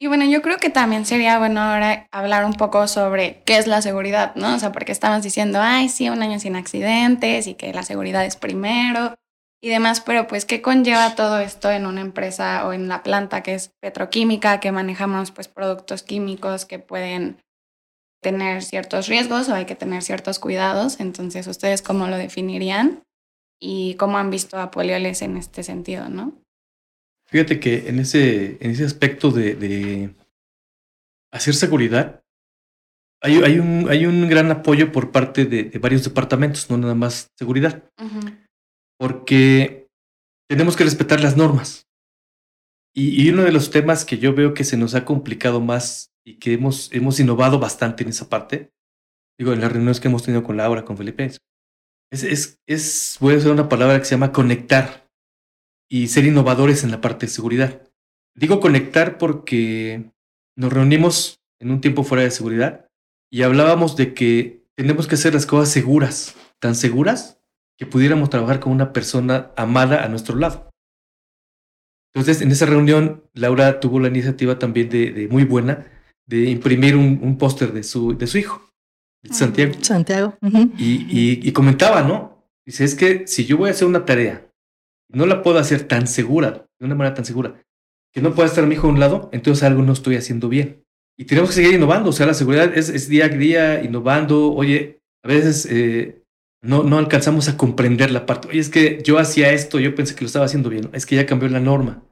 Y 0.00 0.06
bueno, 0.06 0.24
yo 0.24 0.42
creo 0.42 0.58
que 0.58 0.70
también 0.70 1.04
sería 1.04 1.38
bueno 1.38 1.60
ahora 1.60 2.06
hablar 2.12 2.44
un 2.44 2.54
poco 2.54 2.86
sobre 2.86 3.42
qué 3.44 3.58
es 3.58 3.66
la 3.66 3.82
seguridad, 3.82 4.34
¿no? 4.36 4.54
O 4.54 4.58
sea, 4.60 4.70
porque 4.70 4.92
estamos 4.92 5.24
diciendo, 5.24 5.58
ay, 5.60 5.88
sí, 5.88 6.08
un 6.08 6.22
año 6.22 6.38
sin 6.38 6.54
accidentes 6.54 7.48
y 7.48 7.54
que 7.54 7.72
la 7.72 7.82
seguridad 7.82 8.24
es 8.24 8.36
primero 8.36 9.14
y 9.60 9.70
demás, 9.70 10.00
pero 10.00 10.28
pues, 10.28 10.44
¿qué 10.44 10.62
conlleva 10.62 11.16
todo 11.16 11.40
esto 11.40 11.72
en 11.72 11.84
una 11.84 12.00
empresa 12.00 12.64
o 12.64 12.72
en 12.72 12.86
la 12.86 13.02
planta 13.02 13.42
que 13.42 13.54
es 13.54 13.72
petroquímica, 13.80 14.60
que 14.60 14.70
manejamos 14.70 15.32
pues 15.32 15.48
productos 15.48 16.04
químicos 16.04 16.64
que 16.64 16.78
pueden 16.78 17.42
tener 18.22 18.62
ciertos 18.62 19.08
riesgos 19.08 19.48
o 19.48 19.54
hay 19.54 19.64
que 19.64 19.74
tener 19.74 20.02
ciertos 20.02 20.38
cuidados? 20.38 21.00
Entonces, 21.00 21.48
¿ustedes 21.48 21.82
cómo 21.82 22.06
lo 22.06 22.16
definirían? 22.16 23.02
Y 23.60 23.96
cómo 23.96 24.18
han 24.18 24.30
visto 24.30 24.60
a 24.60 24.70
Polioles 24.70 25.22
en 25.22 25.36
este 25.36 25.64
sentido, 25.64 26.08
¿no? 26.08 26.34
Fíjate 27.30 27.60
que 27.60 27.88
en 27.88 27.98
ese, 27.98 28.56
en 28.60 28.70
ese 28.70 28.84
aspecto 28.84 29.30
de, 29.30 30.14
hacer 31.32 31.54
seguridad, 31.54 32.24
hay, 33.22 33.36
hay, 33.42 33.58
un, 33.58 33.88
hay 33.90 34.06
un 34.06 34.28
gran 34.28 34.50
apoyo 34.50 34.92
por 34.92 35.10
parte 35.12 35.44
de, 35.44 35.78
varios 35.78 36.04
departamentos, 36.04 36.70
no 36.70 36.78
nada 36.78 36.94
más 36.94 37.30
seguridad. 37.38 37.84
Porque 38.98 39.88
tenemos 40.48 40.76
que 40.76 40.84
respetar 40.84 41.20
las 41.20 41.36
normas. 41.36 41.86
Y, 42.94 43.30
uno 43.30 43.42
de 43.42 43.52
los 43.52 43.70
temas 43.70 44.04
que 44.04 44.18
yo 44.18 44.34
veo 44.34 44.54
que 44.54 44.64
se 44.64 44.76
nos 44.76 44.94
ha 44.94 45.04
complicado 45.04 45.60
más 45.60 46.10
y 46.26 46.38
que 46.38 46.54
hemos, 46.54 46.92
hemos 46.92 47.20
innovado 47.20 47.60
bastante 47.60 48.02
en 48.02 48.08
esa 48.08 48.28
parte, 48.28 48.72
digo, 49.38 49.52
en 49.52 49.60
las 49.60 49.70
reuniones 49.70 50.00
que 50.00 50.08
hemos 50.08 50.24
tenido 50.24 50.42
con 50.42 50.56
Laura, 50.56 50.84
con 50.84 50.96
Felipe, 50.96 51.24
es, 51.24 52.24
es, 52.24 52.58
es 52.66 53.16
voy 53.20 53.34
a 53.34 53.38
usar 53.38 53.52
una 53.52 53.68
palabra 53.68 53.98
que 53.98 54.04
se 54.04 54.12
llama 54.12 54.32
conectar 54.32 55.07
y 55.88 56.08
ser 56.08 56.24
innovadores 56.26 56.84
en 56.84 56.90
la 56.90 57.00
parte 57.00 57.26
de 57.26 57.32
seguridad. 57.32 57.82
Digo 58.34 58.60
conectar 58.60 59.18
porque 59.18 60.10
nos 60.56 60.72
reunimos 60.72 61.40
en 61.60 61.70
un 61.70 61.80
tiempo 61.80 62.04
fuera 62.04 62.24
de 62.24 62.30
seguridad 62.30 62.86
y 63.30 63.42
hablábamos 63.42 63.96
de 63.96 64.14
que 64.14 64.64
tenemos 64.76 65.06
que 65.06 65.16
hacer 65.16 65.34
las 65.34 65.46
cosas 65.46 65.72
seguras, 65.72 66.36
tan 66.60 66.74
seguras 66.74 67.40
que 67.78 67.86
pudiéramos 67.86 68.30
trabajar 68.30 68.60
con 68.60 68.72
una 68.72 68.92
persona 68.92 69.50
amada 69.56 70.04
a 70.04 70.08
nuestro 70.08 70.36
lado. 70.36 70.70
Entonces, 72.12 72.42
en 72.42 72.50
esa 72.50 72.66
reunión, 72.66 73.24
Laura 73.34 73.80
tuvo 73.80 74.00
la 74.00 74.08
iniciativa 74.08 74.58
también 74.58 74.88
de, 74.88 75.28
muy 75.30 75.44
buena 75.44 75.86
de 76.26 76.50
imprimir 76.50 76.96
un, 76.96 77.38
póster 77.38 77.72
de 77.72 77.82
su, 77.82 78.16
de 78.16 78.26
su 78.26 78.38
hijo, 78.38 78.72
Santiago. 79.30 79.72
Santiago. 79.80 80.36
y, 80.78 81.48
y 81.48 81.52
comentaba, 81.52 82.02
¿no? 82.02 82.44
Dice, 82.66 82.84
es 82.84 82.94
que 82.94 83.26
si 83.26 83.46
yo 83.46 83.56
voy 83.56 83.68
a 83.68 83.72
hacer 83.72 83.88
una 83.88 84.04
tarea 84.04 84.47
no 85.08 85.26
la 85.26 85.42
puedo 85.42 85.58
hacer 85.58 85.86
tan 85.88 86.06
segura, 86.06 86.66
de 86.78 86.86
una 86.86 86.94
manera 86.94 87.14
tan 87.14 87.24
segura, 87.24 87.62
que 88.12 88.22
no 88.22 88.34
pueda 88.34 88.48
estar 88.48 88.66
mi 88.66 88.74
hijo 88.74 88.86
a 88.86 88.90
un 88.90 89.00
lado, 89.00 89.28
entonces 89.32 89.64
algo 89.64 89.82
no 89.82 89.92
estoy 89.92 90.16
haciendo 90.16 90.48
bien. 90.48 90.84
Y 91.18 91.24
tenemos 91.24 91.50
que 91.50 91.56
seguir 91.56 91.74
innovando, 91.74 92.10
o 92.10 92.12
sea, 92.12 92.26
la 92.26 92.34
seguridad 92.34 92.76
es, 92.76 93.08
día 93.08 93.24
a 93.24 93.28
día, 93.28 93.82
innovando. 93.82 94.52
Oye, 94.52 95.00
a 95.24 95.28
veces 95.28 95.66
eh, 95.68 96.22
no, 96.62 96.84
no 96.84 96.98
alcanzamos 96.98 97.48
a 97.48 97.56
comprender 97.56 98.12
la 98.12 98.24
parte. 98.24 98.48
Oye, 98.48 98.60
es 98.60 98.70
que 98.70 99.02
yo 99.02 99.18
hacía 99.18 99.52
esto, 99.52 99.80
yo 99.80 99.94
pensé 99.94 100.14
que 100.14 100.20
lo 100.20 100.26
estaba 100.26 100.44
haciendo 100.44 100.70
bien, 100.70 100.90
es 100.92 101.06
que 101.06 101.16
ya 101.16 101.26
cambió 101.26 101.48
la 101.48 101.60
norma. 101.60 102.04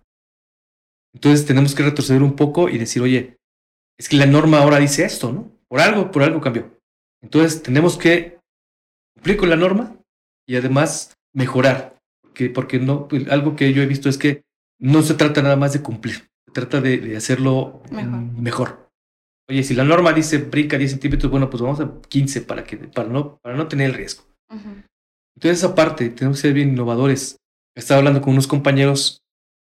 Entonces 1.15 1.47
tenemos 1.47 1.75
que 1.75 1.85
retroceder 1.85 2.23
un 2.23 2.35
poco 2.35 2.69
y 2.69 2.79
decir, 2.79 3.00
oye, 3.00 3.37
es 3.99 4.09
que 4.09 4.17
la 4.17 4.26
norma 4.26 4.59
ahora 4.59 4.79
dice 4.79 5.05
esto, 5.05 5.33
¿no? 5.33 5.53
Por 5.69 5.81
algo, 5.81 6.11
por 6.11 6.23
algo 6.23 6.41
cambió. 6.41 6.79
Entonces 7.23 7.62
tenemos 7.62 7.97
que 7.97 8.38
cumplir 9.15 9.37
con 9.37 9.49
la 9.49 9.57
norma 9.57 9.97
y 10.47 10.57
además 10.57 11.15
mejorar 11.33 11.96
porque 12.55 12.78
no, 12.78 13.09
pues, 13.09 13.28
algo 13.28 13.57
que 13.57 13.73
yo 13.73 13.83
he 13.83 13.87
visto 13.87 14.09
es 14.09 14.19
que 14.19 14.45
no 14.78 15.02
se 15.02 15.14
trata 15.14 15.43
nada 15.43 15.57
más 15.57 15.73
de 15.73 15.83
cumplir, 15.83 16.28
se 16.47 16.52
trata 16.52 16.81
de, 16.81 17.16
hacerlo 17.16 17.83
mejor. 17.90 18.90
Oye, 19.49 19.62
si 19.62 19.75
la 19.75 19.85
norma 19.85 20.12
dice 20.12 20.38
brinca 20.38 20.76
10 20.76 20.90
centímetros, 20.90 21.31
bueno, 21.31 21.49
pues 21.49 21.62
vamos 21.62 21.81
a 21.81 22.00
15 22.09 22.43
para, 22.43 22.64
que, 22.64 22.76
para, 22.76 23.09
no, 23.09 23.38
para 23.38 23.57
no 23.57 23.69
tener 23.69 23.90
el 23.90 23.95
riesgo. 23.95 24.25
Entonces, 24.50 25.59
esa 25.59 25.75
parte, 25.75 26.11
tenemos 26.11 26.38
que 26.38 26.43
ser 26.43 26.52
bien 26.52 26.71
innovadores. 26.71 27.37
Estaba 27.76 27.99
hablando 27.99 28.21
con 28.21 28.33
unos 28.33 28.47
compañeros 28.47 29.23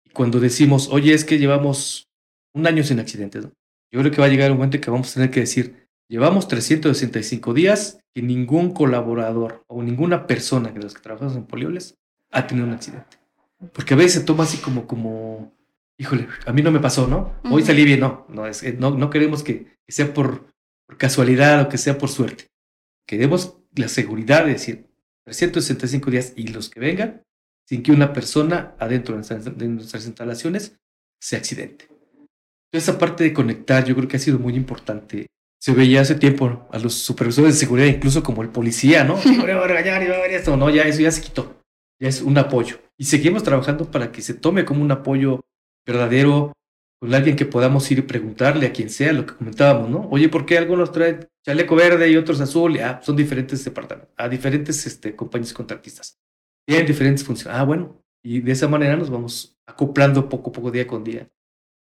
y 0.05 0.11
cuando 0.11 0.39
decimos, 0.39 0.89
oye, 0.91 1.13
es 1.13 1.25
que 1.25 1.39
llevamos 1.39 2.07
un 2.53 2.67
año 2.67 2.83
sin 2.83 2.99
accidentes, 2.99 3.47
yo 3.91 3.99
creo 3.99 4.11
que 4.11 4.21
va 4.21 4.25
a 4.25 4.29
llegar 4.29 4.51
un 4.51 4.57
momento 4.57 4.79
que 4.79 4.91
vamos 4.91 5.11
a 5.11 5.13
tener 5.15 5.31
que 5.31 5.39
decir, 5.39 5.87
llevamos 6.09 6.47
365 6.47 7.53
días 7.53 7.99
que 8.13 8.21
ningún 8.21 8.73
colaborador 8.73 9.63
o 9.67 9.81
ninguna 9.81 10.27
persona 10.27 10.71
de 10.71 10.81
los 10.81 10.93
que 10.93 11.01
trabajamos 11.01 11.35
en 11.35 11.45
polioles 11.45 11.95
ha 12.33 12.47
tenido 12.47 12.67
un 12.67 12.73
accidente. 12.73 13.17
Porque 13.73 13.93
a 13.93 13.97
veces 13.97 14.13
se 14.13 14.25
toma 14.25 14.43
así 14.43 14.57
como, 14.57 14.85
como, 14.87 15.53
híjole, 15.97 16.27
a 16.45 16.51
mí 16.51 16.61
no 16.61 16.71
me 16.71 16.79
pasó, 16.79 17.07
¿no? 17.07 17.35
Hoy 17.45 17.61
Ujú. 17.61 17.65
salí 17.65 17.85
bien, 17.85 18.01
no, 18.01 18.25
no, 18.27 18.45
es, 18.45 18.63
no, 18.77 18.91
no 18.91 19.09
queremos 19.09 19.43
que, 19.43 19.77
que 19.85 19.91
sea 19.91 20.13
por, 20.13 20.47
por 20.85 20.97
casualidad 20.97 21.61
o 21.61 21.69
que 21.69 21.77
sea 21.77 21.97
por 21.97 22.09
suerte. 22.09 22.47
Queremos 23.07 23.57
la 23.75 23.87
seguridad 23.87 24.45
de 24.45 24.53
decir 24.53 24.87
365 25.25 26.11
días 26.11 26.33
y 26.35 26.47
los 26.47 26.69
que 26.69 26.79
vengan 26.79 27.23
sin 27.67 27.83
que 27.83 27.91
una 27.91 28.11
persona 28.11 28.75
adentro 28.79 29.13
de 29.13 29.17
nuestras, 29.19 29.57
de 29.57 29.67
nuestras 29.67 30.05
instalaciones 30.05 30.77
se 31.21 31.37
accidente. 31.37 31.87
Entonces, 31.89 32.89
esa 32.89 32.97
parte 32.97 33.23
de 33.23 33.33
conectar 33.33 33.85
yo 33.85 33.95
creo 33.95 34.07
que 34.07 34.17
ha 34.17 34.19
sido 34.19 34.39
muy 34.39 34.55
importante. 34.55 35.27
Se 35.61 35.73
veía 35.73 36.01
hace 36.01 36.15
tiempo 36.15 36.67
a 36.71 36.79
los 36.79 36.93
supervisores 36.95 37.53
de 37.53 37.59
seguridad, 37.59 37.87
incluso 37.87 38.21
como 38.21 38.41
el 38.41 38.49
policía, 38.49 39.05
¿no? 39.05 39.15
Va 39.15 39.63
a 39.63 39.67
regañar 39.67 40.03
y 40.03 40.07
va 40.07 40.15
a 40.15 40.21
ver 40.21 40.31
esto. 40.31 40.57
No, 40.57 40.69
ya 40.69 40.83
eso 40.83 40.99
ya 40.99 41.11
se 41.11 41.21
quitó. 41.21 41.62
Es 42.03 42.21
un 42.21 42.37
apoyo. 42.37 42.79
Y 42.97 43.05
seguimos 43.05 43.43
trabajando 43.43 43.89
para 43.89 44.11
que 44.11 44.21
se 44.21 44.33
tome 44.33 44.65
como 44.65 44.81
un 44.81 44.91
apoyo 44.91 45.39
verdadero 45.87 46.51
con 46.99 47.13
alguien 47.13 47.37
que 47.37 47.45
podamos 47.45 47.89
ir 47.91 47.99
y 47.99 48.01
preguntarle 48.01 48.67
a 48.67 48.73
quien 48.73 48.89
sea 48.89 49.13
lo 49.13 49.25
que 49.25 49.35
comentábamos, 49.35 49.89
¿no? 49.89 50.09
Oye, 50.09 50.27
¿por 50.27 50.45
qué 50.45 50.57
algunos 50.57 50.91
traen 50.91 51.29
chaleco 51.45 51.75
verde 51.77 52.09
y 52.09 52.17
otros 52.17 52.41
azul? 52.41 52.77
Ah, 52.79 52.99
son 53.01 53.15
diferentes 53.15 53.63
departamentos, 53.63 54.13
a 54.17 54.27
diferentes 54.27 54.85
este, 54.85 55.15
compañías 55.15 55.53
contratistas. 55.53 56.19
Tienen 56.67 56.85
diferentes 56.85 57.23
funciones. 57.23 57.57
Ah, 57.57 57.63
bueno. 57.63 58.01
Y 58.21 58.41
de 58.41 58.51
esa 58.51 58.67
manera 58.67 58.97
nos 58.97 59.09
vamos 59.09 59.57
acoplando 59.65 60.27
poco 60.27 60.49
a 60.49 60.53
poco, 60.53 60.71
día 60.71 60.85
con 60.85 61.05
día, 61.05 61.29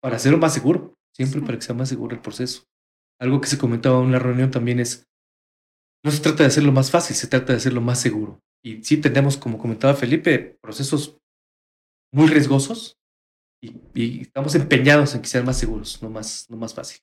para 0.02 0.16
hacerlo 0.16 0.40
más 0.40 0.54
seguro, 0.56 0.98
siempre 1.16 1.40
Sí. 1.40 1.46
para 1.46 1.58
que 1.60 1.66
sea 1.66 1.76
más 1.76 1.90
seguro 1.90 2.16
el 2.16 2.22
proceso. 2.22 2.64
Algo 3.20 3.42
que 3.42 3.48
se 3.48 3.60
comentaba 3.60 4.00
en 4.00 4.08
una 4.08 4.20
reunión 4.20 4.50
también 4.50 4.80
es, 4.80 5.08
no 6.04 6.10
se 6.10 6.22
trata 6.22 6.44
de 6.44 6.48
hacerlo 6.48 6.72
más 6.72 6.90
fácil, 6.90 7.16
se 7.16 7.28
trata 7.28 7.54
de 7.54 7.58
hacerlo 7.58 7.82
más 7.82 8.00
seguro. 8.00 8.42
Y 8.64 8.84
sí 8.84 8.98
tenemos, 8.98 9.38
como 9.38 9.58
comentaba 9.58 9.94
Felipe, 9.94 10.58
procesos 10.62 11.18
muy 12.12 12.28
riesgosos 12.28 12.98
y, 13.62 13.76
y 13.94 14.22
estamos 14.22 14.56
empeñados 14.56 15.16
en 15.16 15.22
que 15.22 15.28
sean 15.28 15.46
más 15.46 15.58
seguros, 15.58 16.02
no 16.02 16.10
más, 16.10 16.46
no 16.50 16.58
más 16.58 16.74
fácil. 16.74 17.00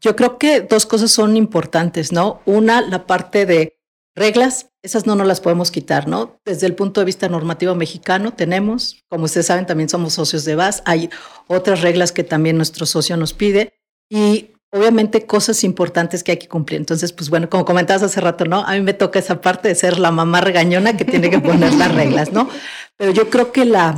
Yo 0.00 0.16
creo 0.16 0.38
que 0.38 0.60
dos 0.62 0.86
cosas 0.86 1.10
son 1.10 1.36
importantes, 1.36 2.12
¿no? 2.12 2.42
Una, 2.46 2.80
la 2.80 3.06
parte 3.06 3.46
de 3.46 3.78
reglas, 4.14 4.70
esas 4.82 5.06
no 5.06 5.14
nos 5.14 5.26
las 5.26 5.40
podemos 5.40 5.70
quitar, 5.70 6.08
¿no? 6.08 6.40
Desde 6.44 6.66
el 6.66 6.74
punto 6.74 7.00
de 7.00 7.06
vista 7.06 7.28
normativo 7.28 7.74
mexicano 7.74 8.32
tenemos, 8.32 9.04
como 9.08 9.24
ustedes 9.24 9.46
saben, 9.46 9.66
también 9.66 9.88
somos 9.88 10.14
socios 10.14 10.44
de 10.44 10.54
VAS, 10.54 10.82
hay 10.86 11.10
otras 11.46 11.82
reglas 11.82 12.12
que 12.12 12.24
también 12.24 12.56
nuestro 12.56 12.86
socio 12.86 13.16
nos 13.16 13.32
pide 13.34 13.74
y 14.08 14.50
obviamente 14.72 15.26
cosas 15.26 15.64
importantes 15.64 16.22
que 16.22 16.32
hay 16.32 16.38
que 16.38 16.48
cumplir. 16.48 16.78
Entonces, 16.80 17.12
pues 17.12 17.28
bueno, 17.30 17.50
como 17.50 17.64
comentabas 17.64 18.02
hace 18.02 18.20
rato, 18.20 18.44
¿no? 18.44 18.60
A 18.66 18.72
mí 18.74 18.80
me 18.82 18.94
toca 18.94 19.18
esa 19.18 19.40
parte 19.40 19.68
de 19.68 19.74
ser 19.74 19.98
la 19.98 20.10
mamá 20.10 20.40
regañona 20.40 20.96
que 20.96 21.04
tiene 21.04 21.30
que 21.30 21.40
poner 21.40 21.74
las 21.74 21.92
reglas, 21.94 22.32
¿no? 22.32 22.48
Pero 22.96 23.12
yo 23.12 23.30
creo 23.30 23.52
que 23.52 23.64
la 23.64 23.94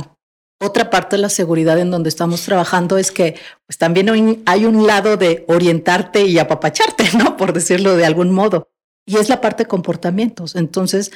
otra 0.61 0.89
parte 0.89 1.17
de 1.17 1.21
la 1.21 1.29
seguridad 1.29 1.77
en 1.77 1.91
donde 1.91 2.09
estamos 2.09 2.41
trabajando 2.43 2.97
es 2.97 3.11
que 3.11 3.35
pues 3.67 3.77
también 3.77 4.41
hay- 4.45 4.65
un 4.65 4.87
lado 4.87 5.17
de 5.17 5.43
orientarte 5.47 6.23
y 6.25 6.39
apapacharte, 6.39 7.05
¿no? 7.17 7.37
Por 7.37 7.53
decirlo 7.53 7.95
de 7.95 8.05
algún 8.05 8.31
modo. 8.31 8.69
Y 9.05 9.17
es 9.17 9.27
la 9.27 9.41
parte 9.41 9.63
de 9.63 9.67
comportamientos. 9.67 10.55
Entonces, 10.55 11.11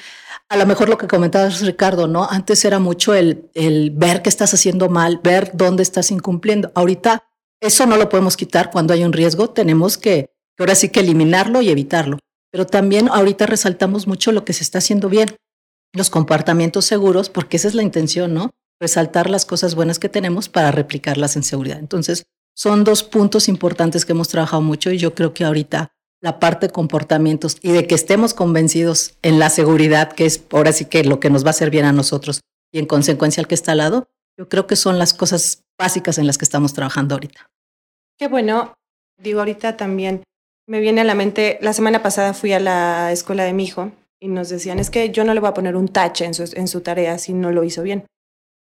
a 0.50 0.58
lo 0.58 0.66
mejor 0.66 0.90
lo 0.90 0.98
que 0.98 1.08
comentabas, 1.08 1.62
Ricardo, 1.62 2.08
¿no? 2.08 2.28
Antes 2.30 2.64
era 2.66 2.80
mucho 2.80 3.14
el, 3.14 3.50
el 3.54 3.92
ver 3.92 4.22
qué 4.22 4.30
estás 4.30 4.54
haciendo 4.54 4.90
mal, 4.90 5.22
ver 5.24 5.52
dónde 5.54 5.84
estás 5.84 6.12
incumpliendo. 6.12 6.72
Ahorita 6.76 7.24
eso 7.62 7.86
no 7.86 7.98
lo 7.98 8.10
podemos 8.10 8.38
quitar 8.38 8.72
cuando 8.72 8.94
hay 8.94 9.04
un 9.04 9.14
riesgo. 9.14 9.50
Tenemos 9.50 9.98
que, 9.98 10.30
ahora 10.58 10.76
sí 10.76 10.90
que 10.90 11.00
eliminarlo 11.00 11.62
y 11.62 11.70
evitarlo. 11.70 12.20
Pero 12.52 12.66
también 12.66 13.10
ahorita 13.10 13.46
resaltamos 13.46 14.08
mucho 14.08 14.32
lo 14.32 14.46
que 14.46 14.54
se 14.54 14.64
está 14.64 14.78
haciendo 14.78 15.10
bien, 15.10 15.36
los 15.94 16.10
comportamientos 16.10 16.86
seguros, 16.86 17.30
porque 17.30 17.58
esa 17.58 17.68
es 17.68 17.76
la 17.76 17.84
intención, 17.84 18.34
¿no? 18.34 18.52
Resaltar 18.80 19.30
las 19.30 19.46
cosas 19.46 19.76
buenas 19.76 20.00
que 20.00 20.10
tenemos 20.10 20.50
para 20.50 20.72
replicarlas 20.72 21.36
en 21.36 21.44
seguridad. 21.44 21.80
Entonces, 21.80 22.26
son 22.56 22.84
dos 22.84 23.04
puntos 23.04 23.50
importantes 23.50 24.06
que 24.06 24.14
hemos 24.14 24.30
trabajado 24.30 24.62
mucho 24.62 24.92
y 24.92 24.98
yo 24.98 25.14
creo 25.14 25.34
que 25.34 25.44
ahorita 25.44 25.92
la 26.22 26.40
parte 26.40 26.68
de 26.68 26.74
comportamientos 26.74 27.58
y 27.62 27.72
de 27.72 27.86
que 27.86 27.96
estemos 27.96 28.34
convencidos 28.34 29.14
en 29.22 29.40
la 29.40 29.50
seguridad, 29.50 30.12
que 30.12 30.26
es 30.26 30.44
ahora 30.52 30.72
sí 30.72 30.86
que 30.86 31.04
lo 31.04 31.20
que 31.20 31.30
nos 31.30 31.44
va 31.44 31.50
a 31.50 31.52
hacer 31.52 31.70
bien 31.70 31.86
a 31.86 31.92
nosotros 31.92 32.42
y 32.72 32.80
en 32.80 32.86
consecuencia 32.86 33.42
al 33.42 33.48
que 33.48 33.56
está 33.56 33.74
al 33.74 33.80
lado, 33.80 34.10
yo 34.38 34.48
creo 34.50 34.68
que 34.68 34.76
son 34.76 35.00
las 35.00 35.14
cosas 35.14 35.64
básicas 35.80 36.18
en 36.18 36.28
las 36.28 36.38
que 36.38 36.46
estamos 36.46 36.74
trabajando 36.74 37.16
ahorita. 37.16 37.50
Qué 38.18 38.28
bueno. 38.28 38.74
Digo, 39.20 39.40
ahorita 39.40 39.78
también 39.78 40.24
me 40.68 40.80
viene 40.80 41.02
a 41.02 41.04
la 41.04 41.16
mente, 41.16 41.58
la 41.62 41.74
semana 41.74 42.04
pasada 42.04 42.34
fui 42.34 42.54
a 42.54 42.60
la 42.60 43.12
escuela 43.12 43.44
de 43.46 43.54
mi 43.54 43.64
hijo 43.64 43.92
y 44.20 44.28
nos 44.28 44.50
decían, 44.50 44.80
es 44.80 44.90
que 44.90 45.10
yo 45.10 45.24
no 45.24 45.34
le 45.34 45.40
voy 45.40 45.50
a 45.50 45.54
poner 45.54 45.76
un 45.76 45.88
tache 45.88 46.26
en 46.26 46.34
su, 46.34 46.44
en 46.56 46.68
su 46.68 46.82
tarea 46.82 47.18
si 47.18 47.34
no 47.34 47.52
lo 47.52 47.64
hizo 47.64 47.82
bien. 47.84 48.06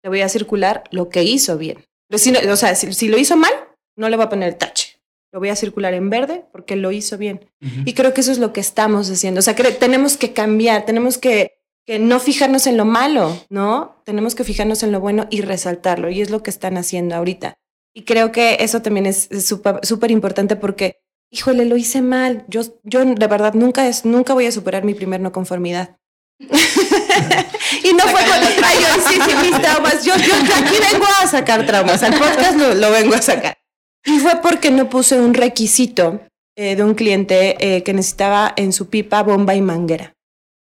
Le 0.02 0.08
voy 0.10 0.20
a 0.20 0.28
circular 0.28 0.84
lo 0.90 1.08
que 1.08 1.22
hizo 1.22 1.56
bien. 1.56 1.84
Si 2.10 2.32
no- 2.32 2.38
o 2.52 2.56
sea, 2.56 2.74
si, 2.74 2.92
si 2.92 3.08
lo 3.08 3.16
hizo 3.18 3.36
mal, 3.36 3.52
no 3.96 4.08
le 4.08 4.16
voy 4.16 4.26
a 4.26 4.28
poner 4.28 4.48
el 4.50 4.56
tache. 4.56 4.98
Lo 5.32 5.38
voy 5.38 5.48
a 5.48 5.56
circular 5.56 5.94
en 5.94 6.10
verde 6.10 6.44
porque 6.52 6.76
lo 6.76 6.92
hizo 6.92 7.16
bien. 7.16 7.48
Y 7.86 7.94
creo 7.94 8.12
que 8.12 8.20
eso 8.20 8.32
es 8.32 8.38
lo 8.38 8.52
que 8.52 8.60
estamos 8.60 9.08
haciendo. 9.10 9.38
O 9.38 9.42
sea, 9.42 9.56
cre- 9.56 9.78
tenemos 9.78 10.18
que 10.18 10.34
cambiar, 10.34 10.84
tenemos 10.84 11.16
que, 11.16 11.54
que 11.86 11.98
no 11.98 12.20
fijarnos 12.20 12.66
en 12.66 12.76
lo 12.76 12.84
malo, 12.84 13.36
¿no? 13.48 14.02
Tenemos 14.04 14.34
que 14.34 14.44
fijarnos 14.44 14.82
en 14.82 14.92
lo 14.92 15.00
bueno 15.00 15.26
y 15.30 15.42
resaltarlo. 15.42 16.10
Y 16.10 16.20
es 16.20 16.30
lo 16.30 16.42
que 16.42 16.50
están 16.50 16.76
haciendo 16.76 17.14
ahorita. 17.14 17.54
Y 17.94 18.04
creo 18.04 18.32
que 18.32 18.58
eso 18.60 18.82
también 18.82 19.06
es 19.06 19.28
súper 19.42 20.10
importante 20.10 20.56
porque, 20.56 21.00
híjole, 21.30 21.64
lo 21.64 21.76
hice 21.76 22.00
mal. 22.00 22.44
Yo, 22.48 22.62
yo 22.84 23.04
de 23.04 23.26
verdad 23.26 23.54
nunca, 23.54 23.86
es, 23.88 24.04
nunca 24.04 24.32
voy 24.32 24.46
a 24.46 24.52
superar 24.52 24.84
mi 24.84 24.94
primer 24.94 25.20
no 25.20 25.32
conformidad. 25.32 25.96
y 26.40 27.92
no 27.92 28.04
fue 28.04 28.20
con 28.24 28.64
Ay, 28.64 28.78
yo, 28.80 29.02
sí, 29.08 29.18
sí, 29.20 29.50
mis 29.50 29.60
traumas. 29.60 30.04
Yo, 30.04 30.16
yo, 30.16 30.34
yo 30.46 30.54
aquí 30.54 30.76
vengo 30.92 31.06
a 31.20 31.26
sacar 31.26 31.66
traumas. 31.66 32.02
Al 32.02 32.18
podcast 32.18 32.56
lo, 32.56 32.74
lo 32.74 32.90
vengo 32.90 33.14
a 33.14 33.22
sacar. 33.22 33.58
Y 34.04 34.18
fue 34.18 34.40
porque 34.42 34.70
no 34.70 34.88
puse 34.88 35.20
un 35.20 35.34
requisito 35.34 36.20
eh, 36.56 36.76
de 36.76 36.84
un 36.84 36.94
cliente 36.94 37.56
eh, 37.60 37.82
que 37.82 37.92
necesitaba 37.92 38.52
en 38.56 38.72
su 38.72 38.88
pipa 38.88 39.22
bomba 39.22 39.54
y 39.54 39.60
manguera. 39.60 40.14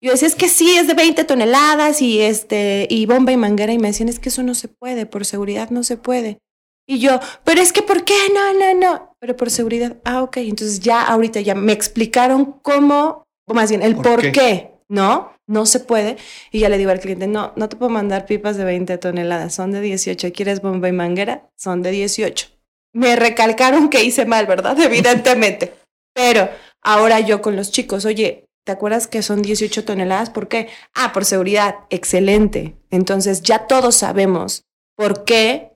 Yo 0.01 0.11
decía, 0.11 0.27
es 0.27 0.35
que 0.35 0.47
sí, 0.47 0.75
es 0.75 0.87
de 0.87 0.93
20 0.93 1.23
toneladas 1.23 2.01
y, 2.01 2.21
este, 2.21 2.87
y 2.89 3.05
bomba 3.05 3.31
y 3.31 3.37
manguera. 3.37 3.73
Y 3.73 3.79
me 3.79 3.87
decían, 3.87 4.09
es 4.09 4.19
que 4.19 4.29
eso 4.29 4.43
no 4.43 4.53
se 4.53 4.67
puede, 4.67 5.05
por 5.05 5.25
seguridad 5.25 5.69
no 5.69 5.83
se 5.83 5.97
puede. 5.97 6.39
Y 6.87 6.99
yo, 6.99 7.19
pero 7.43 7.61
es 7.61 7.73
que, 7.73 7.81
¿por 7.81 8.05
qué? 8.05 8.15
No, 8.33 8.53
no, 8.53 8.79
no. 8.79 9.15
Pero 9.19 9.35
por 9.35 9.49
seguridad. 9.49 9.97
Ah, 10.05 10.23
ok. 10.23 10.37
Entonces 10.37 10.79
ya 10.79 11.01
ahorita 11.01 11.41
ya 11.41 11.55
me 11.55 11.73
explicaron 11.73 12.59
cómo, 12.61 13.23
o 13.47 13.53
más 13.53 13.69
bien, 13.69 13.81
el 13.81 13.95
¿Por 13.95 14.03
por, 14.05 14.21
qué? 14.21 14.31
qué? 14.31 14.71
¿no? 14.89 15.33
No 15.47 15.65
se 15.65 15.79
puede. 15.79 16.17
Y 16.51 16.59
ya 16.59 16.69
le 16.69 16.77
digo 16.77 16.91
al 16.91 16.99
cliente, 16.99 17.27
no, 17.27 17.53
no 17.55 17.69
te 17.69 17.75
puedo 17.75 17.89
mandar 17.89 18.25
pipas 18.25 18.57
de 18.57 18.63
20 18.63 18.97
toneladas, 18.97 19.55
son 19.55 19.71
de 19.71 19.81
18. 19.81 20.31
¿Quieres 20.33 20.61
bomba 20.61 20.89
y 20.89 20.93
manguera? 20.93 21.49
Son 21.55 21.81
de 21.81 21.91
18. 21.91 22.47
Me 22.93 23.15
recalcaron 23.15 23.89
que 23.89 24.03
hice 24.03 24.25
mal, 24.25 24.45
¿verdad? 24.45 24.79
Evidentemente. 24.81 25.73
Pero 26.13 26.49
ahora 26.83 27.19
yo 27.19 27.41
con 27.41 27.55
los 27.55 27.71
chicos, 27.71 28.05
oye, 28.05 28.45
¿te 28.67 28.73
acuerdas 28.73 29.07
que 29.07 29.21
son 29.21 29.41
18 29.41 29.85
toneladas? 29.85 30.29
¿Por 30.29 30.49
qué? 30.49 30.67
Ah, 30.93 31.13
por 31.13 31.23
seguridad. 31.23 31.75
Excelente. 31.89 32.75
Entonces 32.91 33.41
ya 33.41 33.65
todos 33.65 33.95
sabemos 33.95 34.65
por 34.97 35.23
qué 35.23 35.71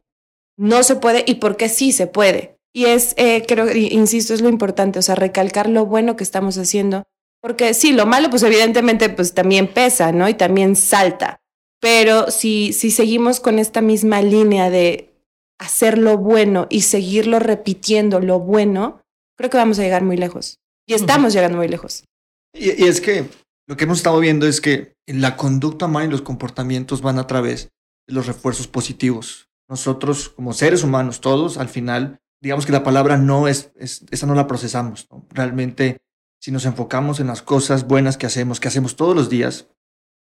no 0.57 0.83
se 0.83 0.97
puede 0.97 1.23
y 1.25 1.35
por 1.35 1.55
qué 1.55 1.69
sí 1.69 1.93
se 1.93 2.07
puede. 2.07 2.59
Y 2.73 2.85
es, 2.85 3.13
eh, 3.15 3.45
creo, 3.47 3.73
insisto, 3.73 4.33
es 4.33 4.41
lo 4.41 4.49
importante, 4.49 4.99
o 4.99 5.01
sea, 5.01 5.15
recalcar 5.15 5.69
lo 5.69 5.85
bueno 5.85 6.17
que 6.17 6.25
estamos 6.25 6.57
haciendo. 6.57 7.03
Porque 7.41 7.73
sí, 7.73 7.93
lo 7.93 8.05
malo, 8.05 8.29
pues 8.29 8.43
evidentemente, 8.43 9.09
pues 9.09 9.33
también 9.33 9.67
pesa, 9.67 10.11
¿no? 10.11 10.27
Y 10.27 10.33
también 10.33 10.75
salta. 10.75 11.39
Pero 11.79 12.29
si, 12.29 12.73
si 12.73 12.91
seguimos 12.91 13.39
con 13.39 13.57
esta 13.57 13.79
misma 13.79 14.21
línea 14.21 14.69
de 14.69 15.13
hacer 15.59 15.97
lo 15.97 16.17
bueno 16.17 16.67
y 16.69 16.81
seguirlo 16.81 17.39
repitiendo 17.39 18.19
lo 18.19 18.39
bueno, 18.39 19.01
creo 19.37 19.49
que 19.49 19.57
vamos 19.57 19.79
a 19.79 19.83
llegar 19.83 20.03
muy 20.03 20.17
lejos. 20.17 20.59
Y 20.85 20.93
estamos 20.93 21.31
llegando 21.31 21.57
muy 21.57 21.69
lejos. 21.69 22.03
Y, 22.53 22.85
es 22.85 23.01
que 23.01 23.29
lo 23.67 23.77
que 23.77 23.85
hemos 23.85 23.97
estado 23.97 24.19
viendo 24.19 24.47
es 24.47 24.61
que 24.61 24.95
la 25.07 25.37
conducta 25.37 25.85
humana 25.85 26.07
y 26.07 26.11
los 26.11 26.21
comportamientos 26.21 27.01
van 27.01 27.19
a 27.19 27.27
través 27.27 27.71
de 28.07 28.13
los 28.13 28.27
refuerzos 28.27 28.67
positivos. 28.67 29.49
Nosotros, 29.69 30.29
como 30.29 30.53
seres 30.53 30.83
humanos, 30.83 31.21
todos, 31.21 31.57
al 31.57 31.69
final, 31.69 32.19
digamos 32.41 32.65
que 32.65 32.71
la 32.71 32.83
palabra 32.83 33.17
no 33.17 33.47
es, 33.47 33.71
es 33.75 34.05
esa 34.11 34.25
no 34.25 34.35
la 34.35 34.47
procesamos. 34.47 35.07
Realmente, 35.29 35.99
si 36.41 36.51
nos 36.51 36.65
enfocamos 36.65 37.19
en 37.19 37.27
las 37.27 37.41
cosas 37.41 37.87
buenas 37.87 38.17
que 38.17 38.25
hacemos, 38.25 38.59
que 38.59 38.67
hacemos 38.67 38.95
todos 38.95 39.15
los 39.15 39.29
días, 39.29 39.67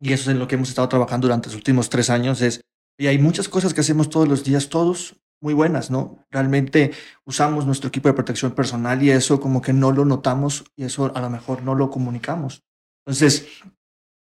y 0.00 0.12
eso 0.12 0.24
es 0.24 0.28
en 0.34 0.38
lo 0.38 0.48
que 0.48 0.56
hemos 0.56 0.68
estado 0.68 0.88
trabajando 0.88 1.26
durante 1.26 1.48
los 1.48 1.56
últimos 1.56 1.88
tres 1.88 2.10
años, 2.10 2.42
es, 2.42 2.60
y 2.98 3.06
hay 3.06 3.18
muchas 3.18 3.48
cosas 3.48 3.72
que 3.72 3.80
hacemos 3.80 4.10
todos 4.10 4.28
los 4.28 4.44
días, 4.44 4.68
todos 4.68 5.16
muy 5.40 5.54
buenas, 5.54 5.90
¿no? 5.90 6.24
Realmente 6.30 6.92
usamos 7.24 7.66
nuestro 7.66 7.88
equipo 7.88 8.08
de 8.08 8.14
protección 8.14 8.52
personal 8.52 9.02
y 9.02 9.10
eso 9.10 9.40
como 9.40 9.62
que 9.62 9.72
no 9.72 9.92
lo 9.92 10.04
notamos 10.04 10.64
y 10.76 10.84
eso 10.84 11.12
a 11.14 11.20
lo 11.20 11.30
mejor 11.30 11.62
no 11.62 11.74
lo 11.74 11.90
comunicamos. 11.90 12.64
Entonces, 13.06 13.46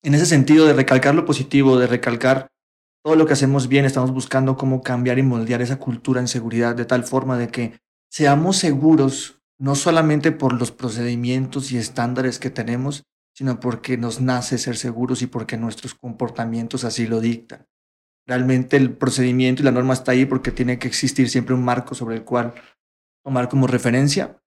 en 0.04 0.13
ese 0.13 0.25
sentido 0.25 0.65
de 0.65 0.73
recalcar 0.73 1.15
lo 1.15 1.25
positivo, 1.25 1.78
de 1.80 1.88
recalcar 1.88 2.47
todo 3.04 3.15
lo 3.15 3.25
que 3.25 3.34
hacemos 3.34 3.67
bien, 3.67 3.86
estamos 3.86 4.12
buscando 4.12 4.58
cómo 4.58 4.82
cambiar 4.82 5.19
y 5.19 5.23
moldear 5.23 5.62
esa 5.62 5.78
cultura 5.78 6.19
en 6.19 6.28
seguridad 6.28 6.75
de 6.75 6.86
tal 6.86 7.04
forma 7.04 7.38
de 7.38 7.49
que 7.49 7.78
seamos 8.12 8.58
seguros 8.58 9.39
no 9.58 9.75
solamente 9.75 10.32
por 10.32 10.54
los 10.54 10.71
procedimientos 10.71 11.71
y 11.71 11.78
estándares 11.78 12.39
que 12.39 12.49
tenemos, 12.49 13.04
sino 13.34 13.60
porque 13.60 13.97
nos 13.97 14.21
nace 14.21 14.58
ser 14.58 14.78
seguros 14.78 15.21
y 15.21 15.28
porque 15.28 15.58
nuestros 15.58 15.93
comportamientos 15.93 16.84
así 16.84 17.06
lo 17.06 17.21
dictan. 17.21 17.67
Realmente 18.27 18.77
el 18.77 18.91
procedimiento 18.91 19.61
y 19.61 19.65
la 19.65 19.71
norma 19.71 19.93
está 19.93 20.11
ahí 20.11 20.25
porque 20.25 20.51
tiene 20.51 20.79
que 20.79 20.88
existir 20.88 21.29
siempre 21.29 21.53
un 21.53 21.63
marco 21.63 21.93
sobre 21.93 22.15
el 22.15 22.23
cual 22.23 22.53
tomar 23.23 23.49
como 23.49 23.67
referencia, 23.67 24.38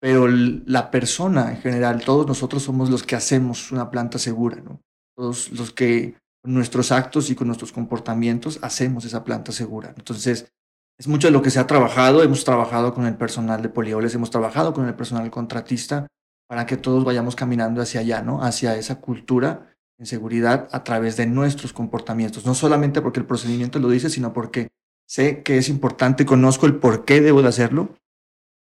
pero 0.00 0.28
la 0.28 0.90
persona 0.90 1.50
en 1.50 1.58
general, 1.58 2.04
todos 2.04 2.26
nosotros 2.26 2.62
somos 2.62 2.90
los 2.90 3.02
que 3.02 3.16
hacemos 3.16 3.72
una 3.72 3.90
planta 3.90 4.18
segura, 4.18 4.56
¿no? 4.56 4.80
Todos 5.16 5.50
los 5.52 5.72
que 5.72 6.16
con 6.42 6.52
nuestros 6.52 6.92
actos 6.92 7.30
y 7.30 7.34
con 7.34 7.46
nuestros 7.46 7.72
comportamientos 7.72 8.58
hacemos 8.60 9.06
esa 9.06 9.24
planta 9.24 9.52
segura. 9.52 9.94
Entonces, 9.96 10.52
es 10.98 11.08
mucho 11.08 11.28
de 11.28 11.32
lo 11.32 11.42
que 11.42 11.50
se 11.50 11.58
ha 11.58 11.66
trabajado, 11.66 12.22
hemos 12.22 12.44
trabajado 12.44 12.92
con 12.92 13.06
el 13.06 13.16
personal 13.16 13.62
de 13.62 13.68
polioles, 13.68 14.14
hemos 14.14 14.30
trabajado 14.30 14.74
con 14.74 14.86
el 14.86 14.94
personal 14.94 15.30
contratista 15.30 16.06
para 16.46 16.66
que 16.66 16.76
todos 16.76 17.04
vayamos 17.04 17.34
caminando 17.34 17.80
hacia 17.80 18.00
allá, 18.00 18.22
¿no? 18.22 18.42
Hacia 18.42 18.76
esa 18.76 19.00
cultura 19.00 19.73
en 19.98 20.06
seguridad 20.06 20.68
a 20.72 20.84
través 20.84 21.16
de 21.16 21.26
nuestros 21.26 21.72
comportamientos, 21.72 22.44
no 22.44 22.54
solamente 22.54 23.00
porque 23.00 23.20
el 23.20 23.26
procedimiento 23.26 23.78
lo 23.78 23.88
dice, 23.88 24.10
sino 24.10 24.32
porque 24.32 24.68
sé 25.06 25.42
que 25.42 25.58
es 25.58 25.68
importante, 25.68 26.26
conozco 26.26 26.66
el 26.66 26.76
por 26.76 27.04
qué 27.04 27.20
debo 27.20 27.42
de 27.42 27.48
hacerlo 27.48 27.94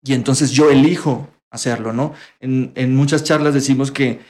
y 0.03 0.15
entonces 0.15 0.51
yo 0.53 0.71
elijo 0.71 1.29
hacerlo, 1.51 1.93
¿no? 1.93 2.15
En, 2.41 2.73
en 2.75 2.95
muchas 2.95 3.25
charlas 3.25 3.55
decimos 3.55 3.91
que 3.91 4.21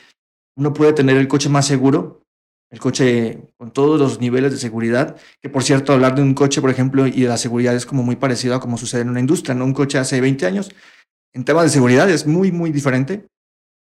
uno 0.57 0.73
puede 0.73 0.93
tener 0.93 1.17
el 1.17 1.27
coche 1.27 1.49
más 1.49 1.65
seguro, 1.65 2.23
el 2.69 2.79
coche 2.79 3.49
con 3.57 3.71
todos 3.71 3.99
los 3.99 4.19
niveles 4.19 4.51
de 4.51 4.57
seguridad, 4.57 5.17
que 5.41 5.49
por 5.49 5.63
cierto, 5.63 5.93
hablar 5.93 6.15
de 6.15 6.21
un 6.21 6.33
coche, 6.33 6.61
por 6.61 6.69
ejemplo, 6.69 7.07
y 7.07 7.21
de 7.21 7.27
la 7.27 7.37
seguridad 7.37 7.75
es 7.75 7.85
como 7.85 8.03
muy 8.03 8.15
parecido 8.15 8.55
a 8.55 8.59
como 8.59 8.77
sucede 8.77 9.01
en 9.01 9.09
una 9.09 9.19
industria, 9.19 9.55
¿no? 9.55 9.65
Un 9.65 9.73
coche 9.73 9.97
hace 9.97 10.21
20 10.21 10.45
años, 10.45 10.71
en 11.33 11.45
temas 11.45 11.63
de 11.63 11.69
seguridad 11.69 12.09
es 12.09 12.27
muy, 12.27 12.51
muy 12.51 12.71
diferente 12.71 13.27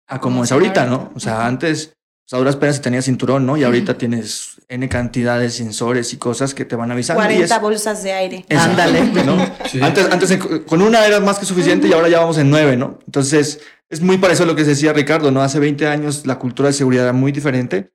a 0.08 0.20
como 0.20 0.44
es 0.44 0.52
ahorita, 0.52 0.86
¿no? 0.86 1.12
O 1.14 1.20
sea, 1.20 1.46
antes 1.46 1.97
pues 2.28 2.36
a 2.36 2.38
duras 2.40 2.56
penas 2.56 2.76
si 2.76 2.82
tenías 2.82 3.06
cinturón, 3.06 3.46
¿no? 3.46 3.56
Y 3.56 3.64
ahorita 3.64 3.96
tienes 3.96 4.60
N 4.68 4.86
cantidad 4.90 5.40
de 5.40 5.48
sensores 5.48 6.12
y 6.12 6.18
cosas 6.18 6.52
que 6.52 6.66
te 6.66 6.76
van 6.76 6.90
avisando. 6.90 7.22
40 7.22 7.58
bolsas 7.58 8.02
de 8.02 8.12
aire. 8.12 8.44
Ándale, 8.50 9.02
¿no? 9.24 9.38
Antes, 9.80 10.12
antes 10.12 10.38
con 10.66 10.82
una 10.82 11.06
era 11.06 11.20
más 11.20 11.38
que 11.38 11.46
suficiente 11.46 11.88
y 11.88 11.92
ahora 11.94 12.10
ya 12.10 12.20
vamos 12.20 12.36
en 12.36 12.50
nueve, 12.50 12.76
¿no? 12.76 12.98
Entonces, 13.06 13.60
es 13.88 14.02
muy 14.02 14.18
parecido 14.18 14.44
a 14.44 14.48
lo 14.48 14.56
que 14.56 14.64
decía 14.64 14.92
Ricardo, 14.92 15.30
¿no? 15.30 15.40
Hace 15.40 15.58
20 15.58 15.86
años 15.86 16.26
la 16.26 16.38
cultura 16.38 16.68
de 16.68 16.74
seguridad 16.74 17.04
era 17.04 17.12
muy 17.14 17.32
diferente. 17.32 17.94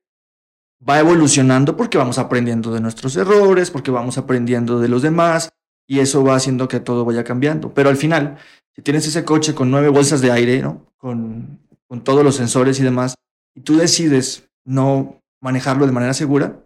Va 0.86 0.98
evolucionando 0.98 1.76
porque 1.76 1.96
vamos 1.96 2.18
aprendiendo 2.18 2.72
de 2.72 2.80
nuestros 2.80 3.14
errores, 3.14 3.70
porque 3.70 3.92
vamos 3.92 4.18
aprendiendo 4.18 4.80
de 4.80 4.88
los 4.88 5.02
demás 5.02 5.50
y 5.86 6.00
eso 6.00 6.24
va 6.24 6.34
haciendo 6.34 6.66
que 6.66 6.80
todo 6.80 7.04
vaya 7.04 7.22
cambiando. 7.22 7.72
Pero 7.72 7.88
al 7.88 7.96
final, 7.96 8.38
si 8.74 8.82
tienes 8.82 9.06
ese 9.06 9.24
coche 9.24 9.54
con 9.54 9.70
nueve 9.70 9.90
bolsas 9.90 10.20
de 10.20 10.32
aire, 10.32 10.60
¿no? 10.60 10.92
Con, 10.96 11.60
con 11.86 12.02
todos 12.02 12.24
los 12.24 12.34
sensores 12.34 12.80
y 12.80 12.82
demás, 12.82 13.14
y 13.54 13.60
tú 13.60 13.76
decides 13.76 14.48
no 14.64 15.20
manejarlo 15.40 15.86
de 15.86 15.92
manera 15.92 16.14
segura, 16.14 16.64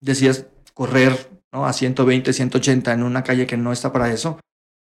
decides 0.00 0.46
correr 0.74 1.30
¿no? 1.52 1.66
a 1.66 1.72
120, 1.72 2.32
180 2.32 2.92
en 2.92 3.02
una 3.02 3.22
calle 3.22 3.46
que 3.46 3.56
no 3.56 3.72
está 3.72 3.92
para 3.92 4.10
eso, 4.10 4.38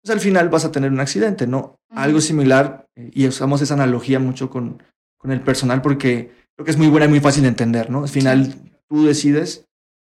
pues 0.03 0.13
al 0.13 0.19
final 0.19 0.49
vas 0.49 0.65
a 0.65 0.71
tener 0.71 0.91
un 0.91 0.99
accidente, 0.99 1.47
¿no? 1.47 1.79
Algo 1.89 2.19
similar, 2.19 2.85
eh, 2.95 3.09
y 3.13 3.27
usamos 3.27 3.61
esa 3.61 3.73
analogía 3.75 4.19
mucho 4.19 4.49
con, 4.49 4.83
con 5.17 5.31
el 5.31 5.41
personal 5.41 5.81
porque 5.81 6.31
creo 6.55 6.65
que 6.65 6.71
es 6.71 6.77
muy 6.77 6.87
buena 6.87 7.05
y 7.05 7.09
muy 7.09 7.21
fácil 7.21 7.43
de 7.43 7.49
entender, 7.49 7.89
¿no? 7.89 8.03
Al 8.03 8.09
final 8.09 8.53
tú 8.89 9.05
decides 9.05 9.65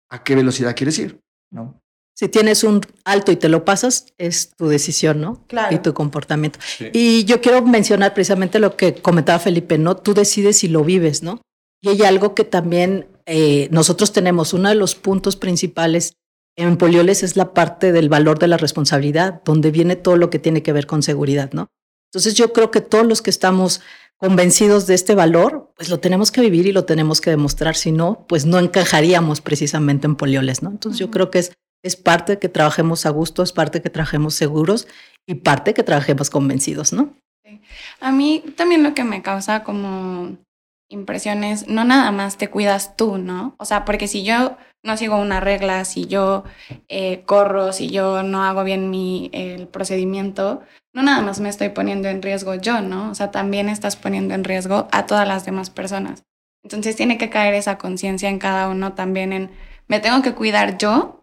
a 0.10 0.24
qué 0.24 0.36
velocidad 0.36 0.76
quieres 0.76 0.98
ir, 0.98 1.22
¿no? 1.52 1.80
Si 2.16 2.30
tienes 2.30 2.64
un 2.64 2.82
alto 3.06 3.32
y 3.32 3.36
te 3.36 3.50
lo 3.50 3.66
pasas, 3.66 4.06
es 4.18 4.52
tu 4.56 4.68
decisión, 4.68 5.20
¿no? 5.20 5.44
Claro. 5.48 5.76
Y 5.76 5.80
tu 5.80 5.94
comportamiento. 5.94 6.60
Y 6.94 7.26
yo 7.26 7.42
quiero 7.42 7.64
mencionar 7.64 8.14
precisamente 8.14 8.60
lo 8.60 8.78
que 8.78 8.96
comentaba 8.96 9.40
Felipe, 9.40 9.78
¿no? 9.78 9.98
Tú 9.98 10.14
decides 10.14 10.60
si 10.60 10.68
lo 10.68 10.84
vives, 10.84 11.24
¿no? 11.24 11.42
Y 11.82 11.90
hay 11.90 12.04
algo 12.04 12.36
que 12.36 12.44
también 12.44 13.08
eh, 13.26 13.68
nosotros 13.72 14.14
tenemos, 14.14 14.54
uno 14.54 14.70
de 14.70 14.76
los 14.76 14.96
puntos 14.96 15.36
principales 15.36 16.14
en 16.56 16.78
Polioles 16.78 17.24
es 17.24 17.36
la 17.36 17.54
parte 17.54 17.92
del 17.92 18.10
valor 18.10 18.38
de 18.38 18.48
la 18.48 18.58
responsabilidad, 18.58 19.42
donde 19.44 19.72
viene 19.72 19.96
todo 19.96 20.18
lo 20.18 20.30
que 20.30 20.40
tiene 20.40 20.62
que 20.62 20.74
ver 20.74 20.86
con 20.86 21.02
seguridad, 21.02 21.52
¿no? 21.52 21.68
Entonces 22.12 22.36
yo 22.36 22.54
creo 22.54 22.70
que 22.70 22.82
todos 22.82 23.08
los 23.08 23.24
que 23.24 23.32
estamos 23.32 23.82
convencidos 24.18 24.86
de 24.86 24.94
este 24.94 25.16
valor, 25.16 25.74
pues 25.76 25.90
lo 25.90 26.00
tenemos 26.00 26.32
que 26.32 26.42
vivir 26.42 26.68
y 26.68 26.72
lo 26.72 26.86
tenemos 26.86 27.22
que 27.22 27.32
demostrar, 27.32 27.76
si 27.76 27.92
no, 27.92 28.26
pues 28.30 28.46
no 28.46 28.60
encajaríamos 28.60 29.42
precisamente 29.42 30.06
en 30.06 30.16
Polioles, 30.16 30.62
¿no? 30.62 30.70
Entonces 30.70 31.00
yo 31.00 31.10
creo 31.10 31.32
que 31.32 31.40
es 31.40 31.54
es 31.84 31.96
parte 31.96 32.40
que 32.40 32.50
trabajemos 32.50 33.06
a 33.06 33.10
gusto, 33.10 33.44
es 33.44 33.52
parte 33.52 33.82
que 33.82 33.90
trabajemos 33.90 34.34
seguros 34.34 34.88
y 35.28 35.36
parte 35.36 35.74
que 35.74 35.84
trabajemos 35.84 36.30
convencidos, 36.30 36.94
¿no? 36.94 37.14
A 38.00 38.12
mí 38.12 38.44
también 38.56 38.84
lo 38.84 38.94
que 38.94 39.04
me 39.04 39.22
causa 39.22 39.64
como 39.64 40.38
impresiones, 40.90 41.68
no 41.68 41.84
nada 41.84 42.12
más 42.12 42.38
te 42.38 42.50
cuidas 42.50 42.96
tú, 42.96 43.18
¿no? 43.18 43.56
O 43.58 43.66
sea, 43.66 43.84
porque 43.84 44.08
si 44.08 44.24
yo 44.24 44.58
no 44.84 44.96
sigo 44.98 45.18
una 45.18 45.40
regla, 45.40 45.86
si 45.86 46.06
yo 46.06 46.44
eh, 46.88 47.24
corro, 47.26 47.74
si 47.74 47.90
yo 47.90 48.24
no 48.24 48.44
hago 48.44 48.64
bien 48.64 48.90
mi, 48.90 49.30
el 49.34 49.68
procedimiento, 49.68 50.62
no 50.94 51.02
nada 51.02 51.22
más 51.22 51.40
me 51.40 51.50
estoy 51.50 51.70
poniendo 51.70 52.10
en 52.10 52.22
riesgo 52.22 52.56
yo, 52.56 52.82
¿no? 52.82 53.10
O 53.10 53.16
sea, 53.16 53.32
también 53.32 53.70
estás 53.70 53.96
poniendo 53.96 54.34
en 54.36 54.44
riesgo 54.44 54.88
a 54.92 55.06
todas 55.06 55.28
las 55.28 55.46
demás 55.46 55.70
personas. 55.70 56.24
Entonces 56.64 56.96
tiene 56.96 57.18
que 57.18 57.30
caer 57.30 57.56
esa 57.56 57.78
conciencia 57.78 58.30
en 58.30 58.40
cada 58.40 58.70
uno 58.70 58.94
también 58.94 59.34
en, 59.34 59.52
me 59.88 60.00
tengo 60.00 60.22
que 60.22 60.34
cuidar 60.34 60.78
yo 60.78 61.23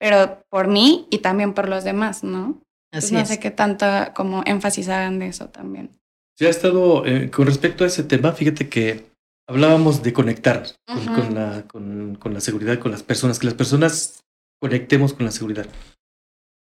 pero 0.00 0.42
por 0.48 0.66
mí 0.66 1.06
y 1.10 1.18
también 1.18 1.52
por 1.52 1.68
los 1.68 1.84
demás, 1.84 2.24
¿no? 2.24 2.60
Así 2.90 3.14
no 3.14 3.24
sé 3.24 3.38
qué 3.38 3.52
tanta 3.52 4.14
como 4.14 4.42
énfasis 4.46 4.88
hagan 4.88 5.20
de 5.20 5.28
eso 5.28 5.50
también. 5.50 5.90
Sí, 6.36 6.46
ha 6.46 6.48
estado, 6.48 7.06
eh, 7.06 7.30
con 7.30 7.46
respecto 7.46 7.84
a 7.84 7.86
ese 7.86 8.02
tema, 8.02 8.32
fíjate 8.32 8.68
que 8.68 9.10
hablábamos 9.46 10.02
de 10.02 10.12
conectar 10.12 10.64
con, 10.86 11.34
la, 11.34 11.66
con, 11.68 12.16
con, 12.16 12.34
la 12.34 12.40
seguridad, 12.40 12.78
con 12.78 12.90
las 12.90 13.02
personas, 13.02 13.38
que 13.38 13.46
las 13.46 13.54
personas 13.54 14.24
conectemos 14.58 15.12
con 15.12 15.26
la 15.26 15.32
seguridad. 15.32 15.66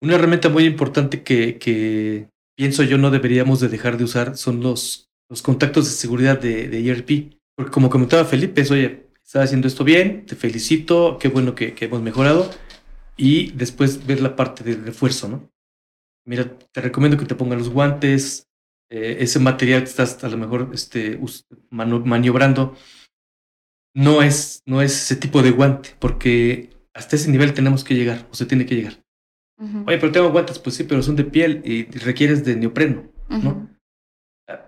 Una 0.03 0.15
herramienta 0.15 0.49
muy 0.49 0.65
importante 0.65 1.23
que, 1.23 1.59
que 1.59 2.29
pienso 2.57 2.83
yo 2.83 2.97
no 2.97 3.11
deberíamos 3.11 3.61
de 3.61 3.69
dejar 3.69 3.99
de 3.99 4.05
usar 4.05 4.37
son 4.37 4.63
los, 4.63 5.11
los 5.29 5.43
contactos 5.43 5.85
de 5.85 5.93
seguridad 5.93 6.41
de, 6.41 6.69
de 6.69 6.89
ERP. 6.89 7.35
Porque 7.55 7.71
como 7.71 7.91
comentaba 7.91 8.25
Felipe, 8.25 8.63
es, 8.63 8.71
oye, 8.71 9.11
estás 9.23 9.45
haciendo 9.45 9.69
esto 9.69 9.85
bien, 9.85 10.25
te 10.25 10.37
felicito, 10.37 11.19
qué 11.21 11.29
bueno 11.29 11.55
que, 11.55 11.75
que 11.75 11.85
hemos 11.85 12.01
mejorado 12.01 12.51
y 13.21 13.53
después 13.53 14.07
ver 14.07 14.23
la 14.23 14.35
parte 14.35 14.65
de 14.65 14.77
refuerzo, 14.77 15.29
¿no? 15.29 15.53
Mira, 16.27 16.59
te 16.73 16.81
recomiendo 16.81 17.19
que 17.19 17.27
te 17.27 17.35
pongan 17.35 17.59
los 17.59 17.69
guantes, 17.69 18.49
eh, 18.91 19.19
ese 19.21 19.39
material 19.39 19.83
que 19.83 19.91
estás 19.91 20.25
a 20.25 20.29
lo 20.29 20.39
mejor 20.39 20.71
este, 20.73 21.21
maniobrando, 21.71 22.75
no 23.95 24.23
es, 24.23 24.63
no 24.65 24.81
es 24.81 25.03
ese 25.03 25.17
tipo 25.17 25.43
de 25.43 25.51
guante, 25.51 25.91
porque 25.99 26.71
hasta 26.95 27.17
ese 27.17 27.31
nivel 27.31 27.53
tenemos 27.53 27.85
que 27.85 27.95
llegar, 27.95 28.27
o 28.31 28.35
se 28.35 28.47
tiene 28.47 28.65
que 28.65 28.77
llegar. 28.77 29.05
Oye, 29.87 29.99
pero 29.99 30.11
tengo 30.11 30.31
guantes, 30.31 30.59
pues 30.59 30.77
sí, 30.77 30.85
pero 30.85 31.03
son 31.03 31.17
de 31.17 31.25
piel 31.25 31.61
y 31.67 31.85
requieres 31.99 32.43
de 32.47 32.57
neopreno, 32.57 33.13
¿no? 33.29 33.69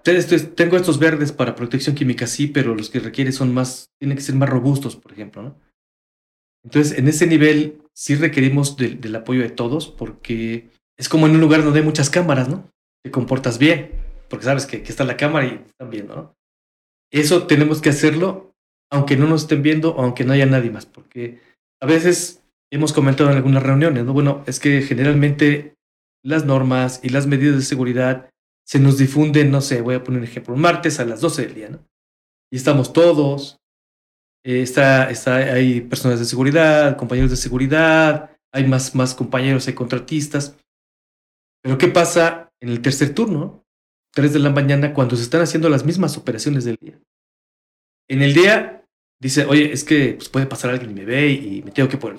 Tengo 0.04 0.76
estos 0.76 0.98
verdes 0.98 1.32
para 1.32 1.54
protección 1.54 1.96
química, 1.96 2.26
sí, 2.26 2.48
pero 2.48 2.74
los 2.74 2.90
que 2.90 3.00
requiere 3.00 3.32
son 3.32 3.54
más, 3.54 3.90
tienen 3.98 4.18
que 4.18 4.22
ser 4.22 4.34
más 4.34 4.50
robustos, 4.50 4.96
por 4.96 5.12
ejemplo, 5.12 5.42
¿no? 5.42 5.71
Entonces, 6.64 6.98
en 6.98 7.08
ese 7.08 7.26
nivel 7.26 7.80
sí 7.94 8.14
requerimos 8.14 8.76
del 8.76 9.14
apoyo 9.16 9.42
de 9.42 9.50
todos 9.50 9.88
porque 9.88 10.70
es 10.96 11.08
como 11.08 11.26
en 11.26 11.34
un 11.34 11.40
lugar 11.40 11.64
donde 11.64 11.80
hay 11.80 11.84
muchas 11.84 12.10
cámaras, 12.10 12.48
¿no? 12.48 12.70
Te 13.04 13.10
comportas 13.10 13.58
bien, 13.58 13.92
porque 14.28 14.44
sabes 14.44 14.66
que, 14.66 14.76
está 14.76 15.04
la 15.04 15.16
cámara 15.16 15.46
y 15.46 15.64
están 15.66 15.90
viendo, 15.90 16.14
¿no? 16.14 16.34
Eso 17.10 17.46
tenemos 17.46 17.80
que 17.80 17.90
hacerlo 17.90 18.54
aunque 18.90 19.16
no 19.16 19.26
nos 19.26 19.42
estén 19.42 19.62
viendo 19.62 19.94
o 19.94 20.02
aunque 20.02 20.24
no 20.24 20.34
haya 20.34 20.44
nadie 20.44 20.70
más, 20.70 20.84
porque 20.84 21.40
a 21.80 21.86
veces 21.86 22.44
hemos 22.70 22.92
comentado 22.92 23.30
en 23.30 23.36
algunas 23.36 23.62
reuniones, 23.62 24.04
¿no? 24.04 24.12
Bueno, 24.12 24.44
es 24.46 24.60
que 24.60 24.82
generalmente 24.82 25.74
las 26.22 26.44
normas 26.44 27.00
y 27.02 27.08
las 27.08 27.26
medidas 27.26 27.56
de 27.56 27.62
seguridad 27.62 28.30
se 28.66 28.78
nos 28.78 28.98
difunden, 28.98 29.50
no 29.50 29.60
sé, 29.60 29.80
voy 29.80 29.94
a 29.94 30.04
poner 30.04 30.20
un 30.20 30.26
ejemplo, 30.26 30.54
martes 30.56 31.00
a 31.00 31.04
las 31.04 31.20
12 31.20 31.42
del 31.42 31.54
día, 31.54 31.68
¿no? 31.70 31.80
Y 32.50 32.56
estamos 32.56 32.92
todos, 32.92 33.58
eh, 34.44 34.62
está, 34.62 35.10
está, 35.10 35.36
hay 35.36 35.80
personas 35.82 36.18
de 36.18 36.24
seguridad, 36.24 36.96
compañeros 36.96 37.30
de 37.30 37.36
seguridad, 37.36 38.30
hay 38.52 38.66
más, 38.66 38.94
más 38.94 39.14
compañeros, 39.14 39.68
hay 39.68 39.74
contratistas. 39.74 40.56
Pero 41.62 41.78
¿qué 41.78 41.88
pasa 41.88 42.50
en 42.60 42.70
el 42.70 42.82
tercer 42.82 43.14
turno? 43.14 43.64
Tres 44.12 44.32
de 44.32 44.40
la 44.40 44.50
mañana, 44.50 44.92
cuando 44.92 45.16
se 45.16 45.22
están 45.22 45.42
haciendo 45.42 45.68
las 45.68 45.84
mismas 45.84 46.18
operaciones 46.18 46.64
del 46.64 46.76
día. 46.80 47.00
En 48.08 48.20
el 48.20 48.34
día 48.34 48.84
dice, 49.20 49.46
oye, 49.46 49.72
es 49.72 49.84
que 49.84 50.14
pues, 50.14 50.28
puede 50.28 50.46
pasar 50.46 50.70
alguien 50.70 50.90
y 50.90 50.94
me 50.94 51.04
ve 51.04 51.30
y 51.30 51.62
me 51.62 51.70
tengo 51.70 51.88
que 51.88 51.96
poner 51.96 52.18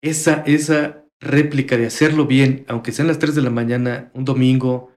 Esa, 0.00 0.44
esa 0.46 1.04
réplica 1.20 1.76
de 1.76 1.86
hacerlo 1.86 2.26
bien, 2.26 2.64
aunque 2.68 2.92
sean 2.92 3.08
las 3.08 3.18
tres 3.18 3.34
de 3.34 3.42
la 3.42 3.50
mañana, 3.50 4.10
un 4.14 4.24
domingo 4.24 4.94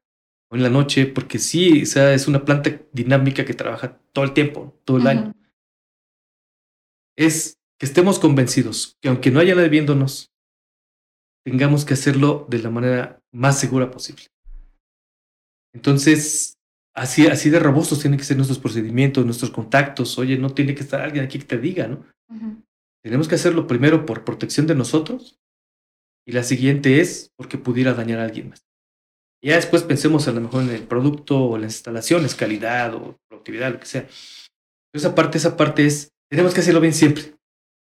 o 0.52 0.56
en 0.56 0.62
la 0.62 0.70
noche, 0.70 1.08
porque 1.08 1.40
sí, 1.40 1.82
o 1.82 1.86
sea, 1.88 2.14
es 2.14 2.28
una 2.28 2.46
planta 2.46 2.80
dinámica 2.94 3.44
que 3.44 3.56
trabaja 3.56 3.98
todo 4.14 4.24
el 4.24 4.34
tiempo, 4.34 4.80
todo 4.86 4.98
el 4.98 5.08
año 5.08 5.34
es 7.26 7.58
que 7.80 7.86
estemos 7.86 8.20
convencidos 8.20 8.98
que 9.02 9.10
aunque 9.10 9.32
no 9.32 9.40
haya 9.40 9.56
nadie 9.56 9.70
viéndonos, 9.70 10.32
tengamos 11.46 11.86
que 11.86 11.96
hacerlo 11.96 12.46
de 12.50 12.60
la 12.60 12.70
manera 12.70 13.20
más 13.32 13.60
segura 13.60 13.90
posible. 13.92 14.26
Entonces, 15.74 16.58
así, 16.94 17.28
así 17.28 17.50
de 17.50 17.60
robustos 17.60 18.00
tienen 18.00 18.20
que 18.20 18.26
ser 18.26 18.38
nuestros 18.38 18.60
procedimientos, 18.60 19.26
nuestros 19.26 19.52
contactos. 19.52 20.18
Oye, 20.18 20.38
no 20.38 20.54
tiene 20.54 20.76
que 20.76 20.82
estar 20.82 21.02
alguien 21.02 21.26
aquí 21.26 21.40
que 21.40 21.46
te 21.46 21.58
diga, 21.58 21.88
¿no? 21.88 22.06
Tenemos 23.04 23.28
que 23.28 23.36
hacerlo 23.36 23.68
primero 23.68 24.06
por 24.06 24.24
protección 24.24 24.68
de 24.68 24.76
nosotros 24.76 25.40
y 26.28 26.34
la 26.34 26.44
siguiente 26.44 27.02
es 27.02 27.32
porque 27.36 27.58
pudiera 27.58 27.94
dañar 27.94 28.20
a 28.20 28.26
alguien 28.26 28.50
más. 28.50 28.64
Ya 29.44 29.56
después 29.56 29.82
pensemos 29.84 30.28
a 30.28 30.32
lo 30.34 30.42
mejor 30.42 30.64
en 30.64 30.70
el 30.70 30.84
producto 30.84 31.44
o 31.44 31.58
las 31.58 31.74
instalaciones, 31.74 32.36
calidad 32.36 32.94
o 32.94 33.18
productividad, 33.28 33.72
lo 33.72 33.80
que 33.80 33.88
sea. 33.88 34.02
Pero 34.04 35.00
esa 35.00 35.16
parte, 35.16 35.40
esa 35.40 35.58
parte 35.58 35.86
es, 35.88 36.11
tenemos 36.32 36.54
que 36.54 36.62
hacerlo 36.62 36.82
bien 36.82 36.94
siempre, 36.94 37.36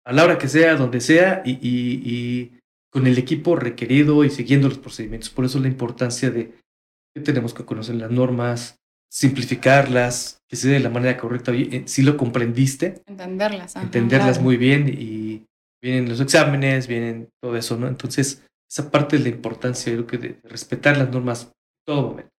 a 0.04 0.12
la 0.12 0.24
hora 0.24 0.38
que 0.38 0.48
sea, 0.48 0.76
donde 0.76 1.00
sea 1.00 1.42
y, 1.44 1.58
y 1.60 2.52
con 2.92 3.06
el 3.06 3.18
equipo 3.18 3.56
requerido 3.56 4.24
y 4.24 4.30
siguiendo 4.30 4.68
los 4.68 4.78
procedimientos. 4.78 5.30
Por 5.30 5.44
eso 5.44 5.58
la 5.58 5.68
importancia 5.68 6.30
de 6.30 6.54
que 7.14 7.20
tenemos 7.22 7.54
que 7.54 7.64
conocer 7.64 7.96
las 7.96 8.10
normas, 8.10 8.78
simplificarlas, 9.10 10.42
que 10.48 10.56
sea 10.56 10.72
de 10.72 10.80
la 10.80 10.90
manera 10.90 11.16
correcta. 11.16 11.52
Eh, 11.52 11.84
si 11.86 12.02
lo 12.02 12.16
comprendiste. 12.16 13.02
Entenderlas. 13.06 13.76
entenderlas 13.76 14.40
muy 14.40 14.56
bien 14.56 14.88
y 14.88 15.46
vienen 15.82 16.08
los 16.08 16.20
exámenes, 16.20 16.86
vienen 16.86 17.28
todo 17.42 17.56
eso, 17.56 17.76
¿no? 17.76 17.88
Entonces, 17.88 18.44
esa 18.70 18.90
parte 18.90 19.16
de 19.18 19.24
la 19.24 19.28
importancia, 19.30 19.92
creo 19.92 20.06
que 20.06 20.18
de, 20.18 20.40
respetar 20.44 20.96
las 20.96 21.10
normas 21.10 21.52
todo 21.86 22.08
momento. 22.08 22.30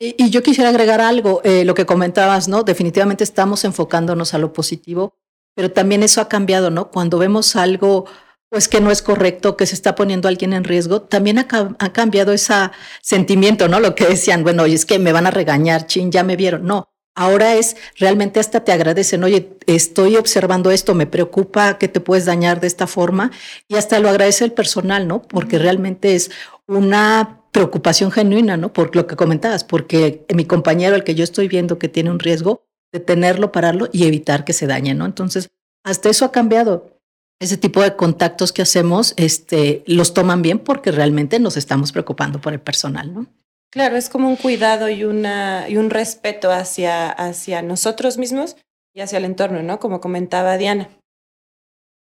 Y, 0.00 0.30
yo 0.30 0.42
quisiera 0.42 0.70
agregar 0.70 1.00
algo, 1.00 1.40
eh, 1.44 1.64
lo 1.64 1.74
que 1.74 1.86
comentabas, 1.86 2.48
¿no? 2.48 2.62
Definitivamente 2.62 3.24
estamos 3.24 3.64
enfocándonos 3.64 4.32
a 4.32 4.38
lo 4.38 4.52
positivo, 4.52 5.14
pero 5.54 5.72
también 5.72 6.02
eso 6.02 6.20
ha 6.20 6.28
cambiado, 6.28 6.70
¿no? 6.70 6.90
Cuando 6.90 7.18
vemos 7.18 7.56
algo 7.56 8.06
pues 8.50 8.68
que 8.68 8.80
no 8.80 8.90
es 8.90 9.02
correcto, 9.02 9.56
que 9.56 9.66
se 9.66 9.74
está 9.74 9.94
poniendo 9.94 10.28
alguien 10.28 10.52
en 10.52 10.64
riesgo, 10.64 11.02
también 11.02 11.38
ha, 11.38 11.46
cambiado 11.92 12.32
ese 12.32 12.54
sentimiento, 13.02 13.68
¿no? 13.68 13.78
Lo 13.78 13.94
que 13.94 14.06
decían, 14.06 14.42
bueno, 14.42 14.62
oye, 14.62 14.74
es 14.74 14.86
que 14.86 14.98
me 14.98 15.12
van 15.12 15.26
a 15.26 15.30
regañar, 15.30 15.86
chin, 15.86 16.10
ya 16.10 16.24
me 16.24 16.36
vieron. 16.36 16.64
No, 16.64 16.88
ahora 17.14 17.56
es 17.56 17.76
realmente 17.96 18.40
hasta 18.40 18.64
te 18.64 18.72
agradecen, 18.72 19.22
oye, 19.24 19.58
estoy 19.66 20.16
observando 20.16 20.70
esto, 20.70 20.94
me 20.94 21.06
preocupa 21.06 21.76
que 21.76 21.88
te 21.88 22.00
puedes 22.00 22.24
dañar 22.24 22.60
de 22.60 22.68
esta 22.68 22.86
forma 22.86 23.32
y 23.68 23.76
hasta 23.76 23.98
lo 23.98 24.08
agradece 24.08 24.44
el 24.44 24.52
personal, 24.52 25.06
¿no? 25.06 25.22
Porque 25.22 25.58
realmente 25.58 26.14
es 26.14 26.30
una 26.68 27.42
preocupación 27.50 28.12
genuina, 28.12 28.56
¿no? 28.56 28.72
Por 28.72 28.94
lo 28.94 29.06
que 29.06 29.16
comentabas, 29.16 29.64
porque 29.64 30.24
mi 30.34 30.44
compañero, 30.44 30.94
el 30.94 31.02
que 31.02 31.14
yo 31.14 31.24
estoy 31.24 31.48
viendo 31.48 31.78
que 31.78 31.88
tiene 31.88 32.10
un 32.10 32.20
riesgo, 32.20 32.62
detenerlo, 32.92 33.50
pararlo 33.50 33.88
y 33.92 34.06
evitar 34.06 34.44
que 34.44 34.52
se 34.52 34.66
dañe, 34.66 34.94
¿no? 34.94 35.06
Entonces, 35.06 35.48
hasta 35.84 36.08
eso 36.10 36.24
ha 36.24 36.32
cambiado 36.32 36.98
ese 37.40 37.56
tipo 37.56 37.82
de 37.82 37.96
contactos 37.96 38.52
que 38.52 38.62
hacemos 38.62 39.14
este, 39.16 39.82
los 39.86 40.12
toman 40.12 40.42
bien 40.42 40.58
porque 40.58 40.90
realmente 40.90 41.38
nos 41.38 41.56
estamos 41.56 41.92
preocupando 41.92 42.40
por 42.40 42.52
el 42.52 42.60
personal, 42.60 43.14
¿no? 43.14 43.26
Claro, 43.70 43.96
es 43.96 44.08
como 44.08 44.28
un 44.28 44.36
cuidado 44.36 44.88
y, 44.88 45.04
una, 45.04 45.68
y 45.68 45.76
un 45.76 45.90
respeto 45.90 46.50
hacia, 46.50 47.10
hacia 47.10 47.62
nosotros 47.62 48.16
mismos 48.18 48.56
y 48.94 49.00
hacia 49.00 49.18
el 49.18 49.24
entorno, 49.24 49.62
¿no? 49.62 49.78
Como 49.78 50.00
comentaba 50.00 50.56
Diana. 50.56 50.88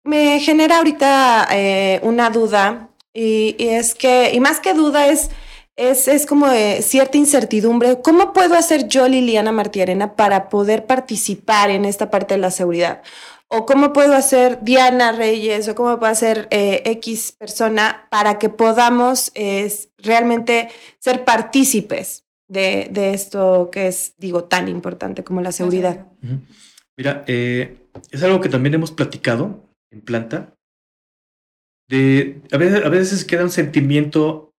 Me 0.06 0.39
genera 0.41 0.78
ahorita 0.78 1.47
eh, 1.52 2.02
una 2.04 2.30
duda 2.30 2.89
y, 3.13 3.56
es 3.60 3.95
que, 3.95 4.32
y 4.34 4.39
más 4.39 4.60
que 4.60 4.73
duda 4.73 5.08
es, 5.08 5.30
es, 5.76 6.08
es 6.08 6.26
como 6.26 6.47
cierta 6.82 7.17
incertidumbre. 7.17 8.02
¿Cómo 8.02 8.34
puedo 8.34 8.56
hacer 8.56 8.88
yo, 8.88 9.08
Liliana 9.08 9.52
Martiarena, 9.52 10.15
para 10.15 10.49
poder 10.49 10.86
participar 10.86 11.69
en 11.69 11.86
esta 11.86 12.10
parte 12.10 12.36
de 12.36 12.41
la 12.41 12.52
seguridad? 12.52 13.02
o 13.56 13.67
cómo 13.67 13.93
puedo 13.93 14.15
hacer 14.15 14.63
Diana 14.63 15.12
Reyes 15.12 15.67
o 15.67 15.76
cómo 15.76 15.99
puedo 15.99 16.12
hacer 16.12 16.47
eh, 16.49 16.82
X 16.86 17.34
persona 17.34 18.08
para 18.10 18.39
que 18.39 18.49
podamos 18.49 19.32
realmente 19.99 20.69
ser 20.97 21.23
partícipes 21.23 22.26
de, 22.47 23.12
esto 23.13 23.69
que 23.71 23.88
es, 23.88 24.15
digo, 24.17 24.45
tan 24.45 24.67
importante 24.67 25.23
como 25.23 25.41
la 25.41 25.52
seguridad. 25.52 26.08
Mira, 26.97 27.23
eh, 27.28 27.78
es 28.12 28.23
algo 28.23 28.41
que 28.41 28.49
también 28.49 28.73
hemos 28.73 28.91
platicado 28.91 29.69
en 29.91 30.02
planta. 30.02 30.56
De, 31.89 32.41
a, 32.52 32.58
veces, 32.58 32.86
a 32.86 32.89
veces 32.89 33.26
queda 33.26 33.43
un 33.43 33.50
sentimiento 33.50 34.54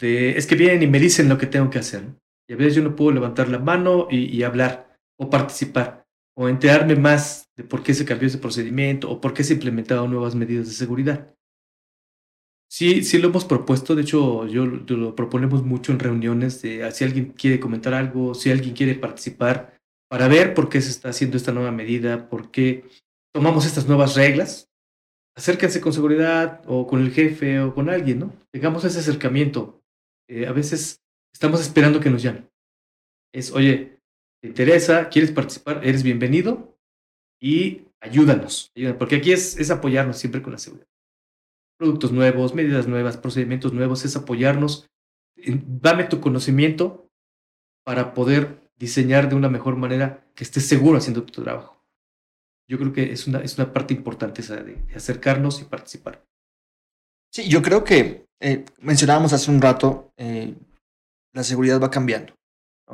de, 0.00 0.36
es 0.36 0.46
que 0.46 0.54
vienen 0.54 0.82
y 0.82 0.86
me 0.86 0.98
dicen 0.98 1.28
lo 1.28 1.38
que 1.38 1.46
tengo 1.46 1.70
que 1.70 1.78
hacer. 1.78 2.04
Y 2.48 2.54
a 2.54 2.56
veces 2.56 2.74
yo 2.74 2.82
no 2.82 2.96
puedo 2.96 3.12
levantar 3.12 3.48
la 3.48 3.58
mano 3.58 4.08
y 4.10 4.42
hablar 4.42 4.98
o 5.18 5.30
participar 5.30 6.02
o 6.34 6.48
enterarme 6.48 6.96
más 6.96 7.50
de 7.56 7.64
por 7.64 7.82
qué 7.82 7.94
se 7.94 8.04
cambió 8.04 8.26
ese 8.26 8.38
procedimiento 8.38 9.10
o 9.10 9.20
por 9.20 9.34
qué 9.34 9.44
se 9.44 9.54
implementaron 9.54 10.10
nuevas 10.10 10.34
medidas 10.34 10.66
de 10.66 10.72
seguridad. 10.72 11.34
Sí, 12.70 13.04
sí 13.04 13.18
lo 13.18 13.28
hemos 13.28 13.44
propuesto, 13.44 13.94
de 13.94 14.02
hecho 14.02 14.46
yo, 14.46 14.64
lo 14.64 15.14
proponemos 15.14 15.62
mucho 15.62 15.92
en 15.92 15.98
reuniones 15.98 16.62
de 16.62 16.84
ah, 16.84 16.90
si 16.90 17.04
alguien 17.04 17.32
quiere 17.32 17.60
comentar 17.60 17.92
algo, 17.92 18.34
si 18.34 18.50
alguien 18.50 18.74
quiere 18.74 18.94
participar 18.94 19.78
para 20.08 20.26
ver 20.26 20.54
por 20.54 20.70
qué 20.70 20.80
se 20.80 20.88
está 20.88 21.10
haciendo 21.10 21.36
esta 21.36 21.52
nueva 21.52 21.70
medida, 21.70 22.30
por 22.30 22.50
qué 22.50 22.84
tomamos 23.34 23.66
estas 23.66 23.86
nuevas 23.86 24.14
reglas. 24.14 24.71
Acérquense 25.36 25.80
con 25.80 25.92
seguridad 25.92 26.62
o 26.66 26.86
con 26.86 27.00
el 27.00 27.10
jefe 27.10 27.60
o 27.60 27.74
con 27.74 27.88
alguien, 27.88 28.18
¿no? 28.18 28.32
Tengamos 28.52 28.84
ese 28.84 28.98
acercamiento. 28.98 29.82
Eh, 30.28 30.46
a 30.46 30.52
veces 30.52 31.02
estamos 31.32 31.60
esperando 31.60 32.00
que 32.00 32.10
nos 32.10 32.22
llamen. 32.22 32.48
Es, 33.32 33.50
oye, 33.52 33.98
te 34.42 34.48
interesa, 34.48 35.08
quieres 35.08 35.30
participar, 35.30 35.80
eres 35.86 36.02
bienvenido 36.02 36.76
y 37.40 37.86
ayúdanos, 38.00 38.72
porque 38.98 39.16
aquí 39.16 39.32
es, 39.32 39.58
es 39.58 39.70
apoyarnos 39.70 40.18
siempre 40.18 40.42
con 40.42 40.52
la 40.52 40.58
seguridad. 40.58 40.88
Productos 41.78 42.12
nuevos, 42.12 42.54
medidas 42.54 42.86
nuevas, 42.86 43.16
procedimientos 43.16 43.72
nuevos, 43.72 44.04
es 44.04 44.16
apoyarnos. 44.16 44.90
Dame 45.36 46.04
tu 46.04 46.20
conocimiento 46.20 47.08
para 47.84 48.14
poder 48.14 48.70
diseñar 48.76 49.28
de 49.28 49.36
una 49.36 49.48
mejor 49.48 49.76
manera 49.76 50.24
que 50.34 50.44
estés 50.44 50.66
seguro 50.66 50.98
haciendo 50.98 51.24
tu 51.24 51.42
trabajo. 51.42 51.81
Yo 52.68 52.78
creo 52.78 52.92
que 52.92 53.12
es 53.12 53.26
una, 53.26 53.40
es 53.40 53.58
una 53.58 53.72
parte 53.72 53.94
importante 53.94 54.40
esa 54.40 54.56
de, 54.56 54.78
acercarnos 54.94 55.60
y 55.60 55.64
participar. 55.64 56.24
Sí, 57.32 57.48
yo 57.48 57.62
creo 57.62 57.84
que 57.84 58.26
eh, 58.40 58.64
mencionábamos 58.80 59.32
hace 59.32 59.50
un 59.50 59.60
rato, 59.60 60.12
eh, 60.16 60.54
la 61.32 61.44
seguridad 61.44 61.80
va 61.80 61.90
cambiando. 61.90 62.34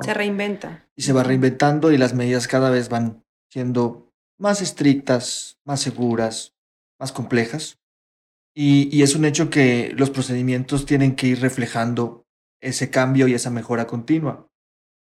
Se 0.01 0.13
reinventa. 0.13 0.87
Y 0.95 1.01
se 1.01 1.13
va 1.13 1.23
reinventando 1.23 1.91
y 1.91 1.97
las 1.97 2.13
medidas 2.13 2.47
cada 2.47 2.69
vez 2.69 2.89
van 2.89 3.23
siendo 3.51 4.11
más 4.37 4.61
estrictas, 4.61 5.59
más 5.65 5.81
seguras, 5.81 6.53
más 6.99 7.11
complejas. 7.11 7.77
Y, 8.55 9.03
es 9.03 9.15
un 9.15 9.25
hecho 9.25 9.49
que 9.49 9.93
los 9.95 10.09
procedimientos 10.09 10.85
tienen 10.85 11.15
que 11.15 11.27
ir 11.27 11.41
reflejando 11.41 12.25
ese 12.61 12.89
cambio 12.89 13.27
y 13.27 13.33
esa 13.33 13.49
mejora 13.49 13.87
continua. 13.87 14.47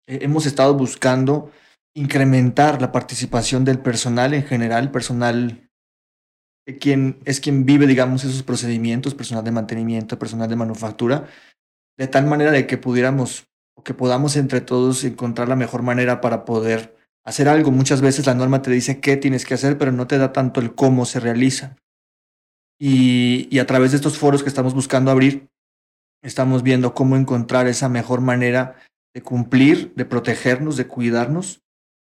Eh, 0.07 0.21
hemos 0.23 0.47
estado 0.47 0.75
buscando 0.75 1.51
incrementar 1.95 2.81
la 2.81 2.93
participación 2.93 3.65
del 3.65 3.79
personal 3.79 4.35
en 4.35 4.45
general, 4.45 4.91
personal 4.91 5.69
quien 6.81 7.19
es 7.25 7.41
quien 7.41 7.65
vive, 7.67 7.87
digamos, 7.87 8.25
esos 8.25 8.43
procedimientos, 8.43 9.15
personal 9.15 9.45
de 9.45 9.51
mantenimiento, 9.51 10.19
personal 10.19 10.49
de 10.49 10.57
manufactura, 10.57 11.27
de 11.99 12.07
tal 12.07 12.27
manera 12.27 12.53
de 12.53 12.67
que 12.67 12.79
pudiéramos 12.79 13.45
o 13.77 13.83
que 13.83 13.95
podamos 13.95 14.37
entre 14.37 14.61
todos 14.61 15.05
encontrar 15.05 15.49
la 15.49 15.57
mejor 15.57 15.83
manera 15.83 16.21
para 16.21 16.45
poder 16.45 16.97
hacer 17.25 17.49
algo. 17.49 17.71
Muchas 17.71 18.01
veces 18.01 18.27
la 18.27 18.35
norma 18.35 18.63
te 18.63 18.71
dice 18.71 19.01
qué 19.01 19.17
tienes 19.17 19.45
que 19.45 19.55
hacer, 19.55 19.77
pero 19.77 19.93
no 19.93 20.07
te 20.07 20.19
da 20.19 20.33
tanto 20.33 20.61
el 20.61 20.75
cómo 20.75 21.05
se 21.05 21.21
realiza. 21.21 21.77
Y, 22.79 23.49
y 23.51 23.59
a 23.59 23.67
través 23.67 23.91
de 23.91 23.97
estos 23.97 24.19
foros 24.19 24.43
que 24.43 24.49
estamos 24.49 24.75
buscando 24.75 25.11
abrir, 25.11 25.49
estamos 26.23 26.63
viendo 26.63 26.95
cómo 26.95 27.17
encontrar 27.17 27.67
esa 27.67 27.89
mejor 27.89 28.21
manera 28.21 28.77
de 29.15 29.23
cumplir, 29.23 29.93
de 29.95 30.05
protegernos, 30.05 30.77
de 30.77 30.87
cuidarnos, 30.87 31.63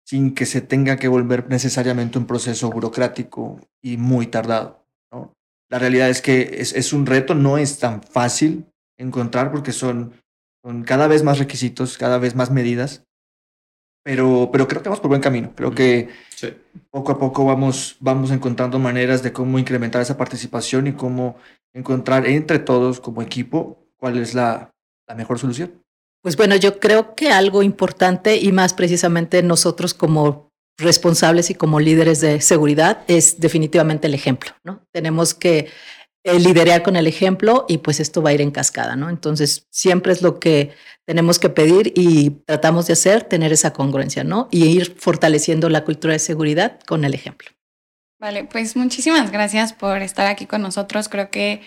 sin 0.05 0.33
que 0.33 0.45
se 0.45 0.61
tenga 0.61 0.97
que 0.97 1.07
volver 1.07 1.47
necesariamente 1.49 2.17
un 2.17 2.27
proceso 2.27 2.69
burocrático 2.69 3.59
y 3.81 3.97
muy 3.97 4.27
tardado. 4.27 4.85
¿no? 5.11 5.33
La 5.69 5.79
realidad 5.79 6.09
es 6.09 6.21
que 6.21 6.57
es, 6.59 6.73
es 6.73 6.93
un 6.93 7.05
reto, 7.05 7.35
no 7.35 7.57
es 7.57 7.79
tan 7.79 8.01
fácil 8.01 8.65
encontrar 8.97 9.51
porque 9.51 9.71
son 9.71 10.13
con 10.61 10.83
cada 10.83 11.07
vez 11.07 11.23
más 11.23 11.39
requisitos, 11.39 11.97
cada 11.97 12.17
vez 12.19 12.35
más 12.35 12.51
medidas, 12.51 13.03
pero, 14.03 14.49
pero 14.51 14.67
creo 14.67 14.81
que 14.81 14.89
vamos 14.89 14.99
por 14.99 15.09
buen 15.09 15.21
camino. 15.21 15.53
Creo 15.55 15.73
que 15.73 16.09
poco 16.89 17.11
a 17.11 17.19
poco 17.19 17.45
vamos, 17.45 17.97
vamos 17.99 18.31
encontrando 18.31 18.79
maneras 18.79 19.21
de 19.21 19.31
cómo 19.31 19.59
incrementar 19.59 20.01
esa 20.01 20.17
participación 20.17 20.87
y 20.87 20.93
cómo 20.93 21.35
encontrar 21.73 22.25
entre 22.25 22.59
todos 22.59 22.99
como 22.99 23.21
equipo 23.21 23.85
cuál 23.97 24.17
es 24.17 24.33
la, 24.33 24.71
la 25.07 25.15
mejor 25.15 25.37
solución. 25.37 25.83
Pues 26.21 26.38
bueno, 26.38 26.55
yo 26.55 26.79
creo 26.79 27.15
que 27.15 27.31
algo 27.31 27.63
importante 27.63 28.38
y 28.38 28.51
más 28.51 28.73
precisamente 28.73 29.41
nosotros 29.41 29.93
como 29.93 30.51
responsables 30.77 31.49
y 31.49 31.55
como 31.55 31.79
líderes 31.79 32.21
de 32.21 32.41
seguridad 32.41 33.03
es 33.07 33.39
definitivamente 33.39 34.07
el 34.07 34.13
ejemplo, 34.13 34.51
¿no? 34.63 34.86
Tenemos 34.91 35.34
que 35.34 35.69
eh, 36.23 36.39
liderar 36.39 36.84
con 36.84 36.95
el 36.95 37.07
ejemplo 37.07 37.65
y 37.67 37.79
pues 37.79 37.99
esto 37.99 38.21
va 38.21 38.29
a 38.29 38.34
ir 38.34 38.41
en 38.41 38.51
cascada, 38.51 38.95
¿no? 38.95 39.10
Entonces, 39.10 39.67
siempre 39.71 40.13
es 40.13 40.21
lo 40.21 40.39
que 40.39 40.71
tenemos 41.07 41.39
que 41.39 41.49
pedir 41.49 41.93
y 41.95 42.29
tratamos 42.45 42.86
de 42.86 42.93
hacer, 42.93 43.23
tener 43.23 43.51
esa 43.51 43.73
congruencia, 43.73 44.23
¿no? 44.23 44.47
Y 44.51 44.65
ir 44.65 44.95
fortaleciendo 44.99 45.69
la 45.69 45.84
cultura 45.84 46.13
de 46.13 46.19
seguridad 46.19 46.79
con 46.86 47.05
el 47.05 47.15
ejemplo. 47.15 47.49
Vale, 48.19 48.43
pues 48.43 48.75
muchísimas 48.75 49.31
gracias 49.31 49.73
por 49.73 50.03
estar 50.03 50.27
aquí 50.27 50.45
con 50.45 50.62
nosotros. 50.62 51.10
Creo 51.10 51.31
que 51.31 51.62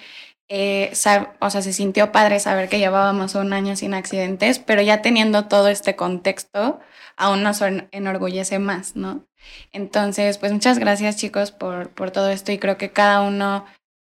eh, 0.49 0.93
o 1.41 1.51
sea, 1.51 1.63
se 1.63 1.73
sintió 1.73 2.13
padre 2.13 2.41
saber 2.41 2.69
que 2.69 2.79
llevábamos 2.79 3.35
un 3.35 3.53
año 3.53 3.77
sin 3.77 3.95
accidentes, 3.95 4.59
pero 4.59 4.83
ya 4.83 5.03
teniendo 5.03 5.47
todo 5.47 5.69
este 5.69 5.97
contexto, 5.97 6.81
aún 7.17 7.43
nos 7.43 7.63
enorgullece 7.93 8.59
más, 8.59 8.97
¿no? 8.97 9.27
Entonces, 9.73 10.39
pues 10.39 10.53
muchas 10.53 10.79
gracias 10.79 11.17
chicos 11.17 11.51
por, 11.53 11.91
por 11.91 12.11
todo 12.11 12.31
esto 12.31 12.53
y 12.53 12.59
creo 12.59 12.77
que 12.77 12.93
cada 12.93 13.23
uno 13.23 13.65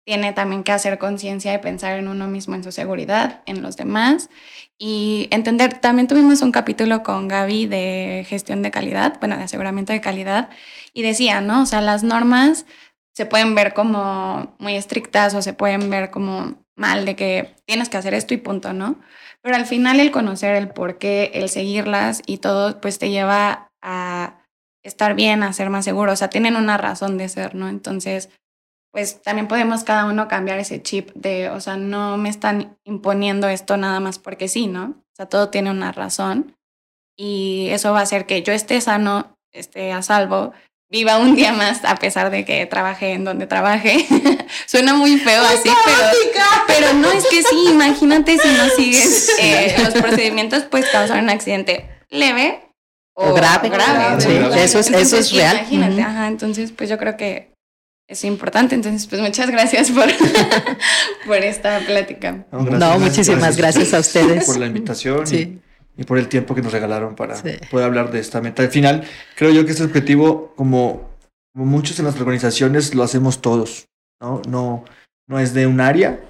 tiene 0.05 0.33
también 0.33 0.65
que 0.65 0.73
hacer 0.73 0.99
conciencia 0.99 1.55
y 1.55 1.59
pensar 1.59 1.99
en 1.99 2.09
uno 2.09 2.27
mismo, 2.27 2.55
en 2.55 2.65
su 2.65 2.73
seguridad, 2.73 3.43
en 3.47 3.63
los 3.63 3.77
demás 3.77 4.31
y 4.79 5.29
entender. 5.31 5.75
También 5.75 6.09
tuvimos 6.09 6.43
un 6.43 6.51
capítulo 6.51 7.03
con 7.03 7.29
Gaby 7.29 7.67
de 7.67 8.27
gestión 8.29 8.63
de 8.63 8.71
calidad, 8.73 9.19
bueno, 9.21 9.37
de 9.37 9.45
aseguramiento 9.45 9.93
de 9.93 10.01
calidad, 10.01 10.51
y 10.93 11.03
decía, 11.03 11.41
¿no? 11.41 11.63
O 11.63 11.67
sea, 11.67 11.81
las 11.81 12.03
normas 12.03 12.67
se 13.15 13.27
pueden 13.27 13.55
ver 13.55 13.75
como 13.75 14.55
muy 14.59 14.75
estrictas 14.75 15.35
o 15.35 15.43
se 15.43 15.53
pueden 15.53 15.91
ver 15.91 16.11
como 16.11 16.55
mal 16.77 17.05
de 17.05 17.17
que 17.17 17.55
tienes 17.67 17.89
que 17.89 17.99
hacer 17.99 18.15
esto 18.15 18.35
y 18.35 18.39
punto, 18.39 18.73
¿no? 18.73 18.99
Pero 19.43 19.57
al 19.57 19.67
final 19.67 20.01
el 20.01 20.11
conocer 20.11 20.55
el 20.57 20.69
por 20.69 20.99
qué, 20.99 21.31
el 21.35 21.49
seguirlas 21.49 22.23
y 22.27 22.39
todo, 22.39 22.81
pues 22.81 22.99
te 22.99 23.11
lleva 23.11 23.71
a 23.83 24.47
estar 24.83 25.15
bien, 25.15 25.43
a 25.43 25.53
ser 25.53 25.71
más 25.71 25.85
seguro. 25.85 26.13
O 26.13 26.17
sea, 26.17 26.31
tienen 26.31 26.57
una 26.57 26.77
razón 26.79 27.19
de 27.19 27.29
ser, 27.29 27.55
¿no? 27.55 27.69
Entonces, 27.69 28.31
pues 28.93 29.23
también 29.23 29.49
podemos 29.49 29.85
cada 29.85 30.05
uno 30.05 30.29
cambiar 30.29 30.59
ese 30.59 30.83
chip 30.83 31.11
de, 31.15 31.51
o 31.51 31.61
sea, 31.61 31.77
no 31.77 32.19
me 32.19 32.29
están 32.29 32.79
imponiendo 32.85 33.49
esto 33.49 33.77
nada 33.77 34.01
más 34.01 34.19
porque 34.19 34.49
sí, 34.49 34.67
¿no? 34.67 34.85
O 34.85 35.17
sea, 35.17 35.27
todo 35.27 35.49
tiene 35.51 35.71
una 35.71 35.93
razón 35.93 36.55
y 37.17 37.69
eso 37.71 37.93
va 37.93 38.01
a 38.01 38.03
hacer 38.03 38.27
que 38.27 38.43
yo 38.43 38.53
esté 38.53 38.81
sano, 38.81 39.35
esté 39.53 39.93
a 39.93 40.03
salvo, 40.03 40.53
viva 40.93 41.19
un 41.19 41.35
día 41.35 41.53
más 41.55 41.85
a 41.85 41.97
pesar 41.97 42.31
de 42.31 42.45
que 42.45 42.67
trabaje 42.67 43.15
en 43.15 43.25
donde 43.25 43.47
trabaje. 43.47 44.07
Suena 44.67 44.93
muy 44.93 45.19
feo 45.19 45.43
así, 45.43 45.71
pero, 45.87 46.45
pero 46.67 46.93
no 46.93 47.11
es 47.11 47.25
que 47.27 47.43
sí, 47.43 47.71
imagínate 47.71 48.39
si 48.39 48.49
no 48.49 48.69
sigues 48.77 49.31
eh, 49.41 49.75
los 49.83 49.95
procedimientos, 49.95 50.65
pues 50.71 50.85
causar 50.91 51.23
un 51.23 51.31
accidente 51.31 51.89
leve 52.11 52.61
o, 53.15 53.33
grave. 53.33 53.71
grave. 53.71 54.21
Sí, 54.21 54.29
eso 54.57 54.79
es, 54.79 54.91
eso 54.91 55.17
es 55.17 55.33
real. 55.33 55.57
Imagínate, 55.71 56.03
ajá, 56.03 56.29
entonces 56.29 56.73
pues 56.73 56.91
yo 56.91 56.99
creo 56.99 57.17
que 57.17 57.53
es 58.07 58.25
importante. 58.25 58.75
Entonces, 58.75 59.07
pues 59.07 59.23
muchas 59.23 59.51
gracias 59.51 59.91
por, 59.91 60.09
por 61.27 61.37
esta 61.39 61.79
plática. 61.81 62.45
No, 62.53 62.99
muchísimas 62.99 63.57
gracias, 63.57 63.95
a 63.95 64.01
ustedes. 64.01 64.45
Por 64.45 64.59
la 64.59 64.67
invitación 64.67 65.25
y, 65.35 65.59
por 66.07 66.19
el 66.19 66.29
tiempo 66.29 66.55
que 66.55 66.63
nos 66.63 66.73
regalaron 66.73 67.15
para 67.15 67.37
poder 67.71 67.87
hablar 67.87 68.11
de 68.11 68.19
esta 68.19 68.41
meta. 68.41 68.63
Al 68.63 68.71
final, 68.71 69.05
creo 69.37 69.51
yo 69.51 69.65
que 69.65 69.73
este 69.73 69.85
objetivo, 69.85 70.55
como, 70.57 71.11
como 71.53 71.67
muchos 71.67 71.99
en 71.99 72.07
las 72.07 72.19
organizaciones, 72.21 72.95
lo 72.95 73.03
hacemos 73.03 73.41
todos. 73.41 73.89
No, 74.21 74.41
no, 74.49 74.85
no 75.29 75.39
es 75.39 75.55
de 75.55 75.67
un 75.67 75.81
área. 75.81 76.21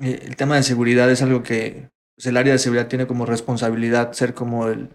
Eh, 0.00 0.20
el 0.22 0.36
tema 0.36 0.56
de 0.56 0.62
seguridad 0.62 1.10
es 1.10 1.22
algo 1.22 1.42
que 1.42 1.88
pues, 2.16 2.26
el 2.26 2.36
área 2.36 2.52
de 2.52 2.58
seguridad 2.58 2.88
tiene 2.88 3.06
como 3.06 3.26
responsabilidad 3.26 4.12
ser 4.12 4.34
como 4.34 4.68
el 4.68 4.88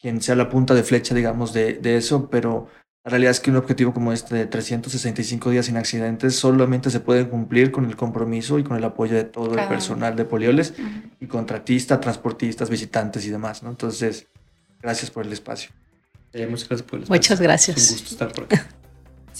quien 0.00 0.22
sea 0.22 0.34
la 0.34 0.48
punta 0.48 0.74
de 0.74 0.82
flecha, 0.82 1.14
digamos, 1.14 1.52
de, 1.52 1.74
de 1.74 1.96
eso, 1.96 2.30
pero 2.30 2.68
la 3.04 3.10
realidad 3.10 3.30
es 3.30 3.40
que 3.40 3.50
un 3.50 3.56
objetivo 3.56 3.94
como 3.94 4.12
este 4.12 4.34
de 4.34 4.46
365 4.46 5.50
días 5.50 5.66
sin 5.66 5.78
accidentes 5.78 6.36
solamente 6.36 6.90
se 6.90 7.00
puede 7.00 7.26
cumplir 7.28 7.70
con 7.70 7.86
el 7.86 7.96
compromiso 7.96 8.58
y 8.58 8.62
con 8.62 8.76
el 8.76 8.84
apoyo 8.84 9.16
de 9.16 9.24
todo 9.24 9.58
el 9.58 9.68
personal 9.68 10.16
de 10.16 10.26
Polioles 10.26 10.74
y 11.18 11.26
contratistas, 11.26 11.98
transportistas, 12.00 12.68
visitantes 12.68 13.24
y 13.24 13.30
demás, 13.30 13.62
¿no? 13.62 13.70
Entonces, 13.70 14.26
gracias 14.82 15.10
por 15.10 15.24
el 15.24 15.32
espacio. 15.32 15.70
Eh, 16.34 16.46
muchas 16.46 16.68
gracias 16.68 16.88
por 16.88 16.98
el 16.98 17.02
espacio. 17.04 17.18
Muchas 17.18 17.40
gracias. 17.40 17.90
Un 17.90 17.96
gusto 17.96 18.10
estar 18.10 18.32
por 18.32 18.44
aquí. 18.44 18.56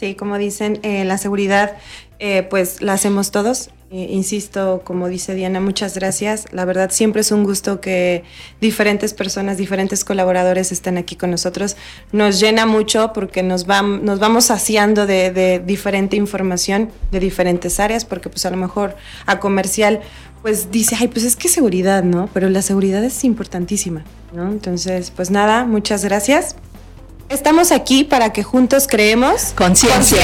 Sí, 0.01 0.15
como 0.15 0.39
dicen, 0.39 0.79
eh, 0.83 1.05
la 1.05 1.19
seguridad 1.19 1.77
eh, 2.21 2.43
pues 2.49 2.81
la 2.81 2.95
hacemos 2.95 3.33
todos. 3.33 3.69
Eh, 3.91 4.07
insisto, 4.09 4.81
como 4.83 5.09
dice 5.09 5.35
Diana, 5.35 5.61
muchas 5.61 5.95
gracias. 5.95 6.47
La 6.53 6.65
verdad 6.65 6.89
siempre 6.91 7.21
es 7.21 7.31
un 7.33 7.45
gusto 7.45 7.83
que 7.83 8.25
diferentes 8.63 9.13
personas, 9.13 9.59
diferentes 9.59 10.03
colaboradores 10.03 10.73
estén 10.73 10.97
aquí 10.97 11.17
con 11.17 11.31
nosotros. 11.31 11.77
Nos 12.13 12.41
llena 12.41 12.65
mucho 12.65 13.13
porque 13.13 13.43
nos, 13.43 13.67
nos 13.67 14.19
vamos 14.19 14.47
saciando 14.47 15.07
de, 15.07 15.33
de, 15.33 15.59
diferente 15.59 16.17
información 16.17 16.91
de 17.11 17.21
diferentes 17.21 17.79
áreas, 17.79 18.07
porque 18.07 18.31
pues 18.31 18.47
a 18.47 18.51
lo 18.51 18.57
mejor 18.57 18.97
a 19.27 19.39
comercial 19.39 20.01
pues 20.41 20.71
dice, 20.71 20.97
ay, 20.99 21.09
pues 21.09 21.27
es 21.27 21.37
que 21.37 21.49
seguridad, 21.49 22.05
¿no? 22.05 22.31
Pero 22.33 22.49
la 22.49 22.63
seguridad 22.63 23.05
es 23.05 23.23
importantísima, 23.23 24.03
¿no? 24.33 24.51
Entonces, 24.51 25.13
pues 25.15 25.31
nada, 25.31 25.67
muchas 25.67 26.03
gracias. 26.07 26.57
Estamos 27.31 27.71
aquí 27.71 28.03
para 28.03 28.33
que 28.33 28.43
juntos 28.43 28.88
creemos 28.88 29.53
conciencia. 29.55 30.21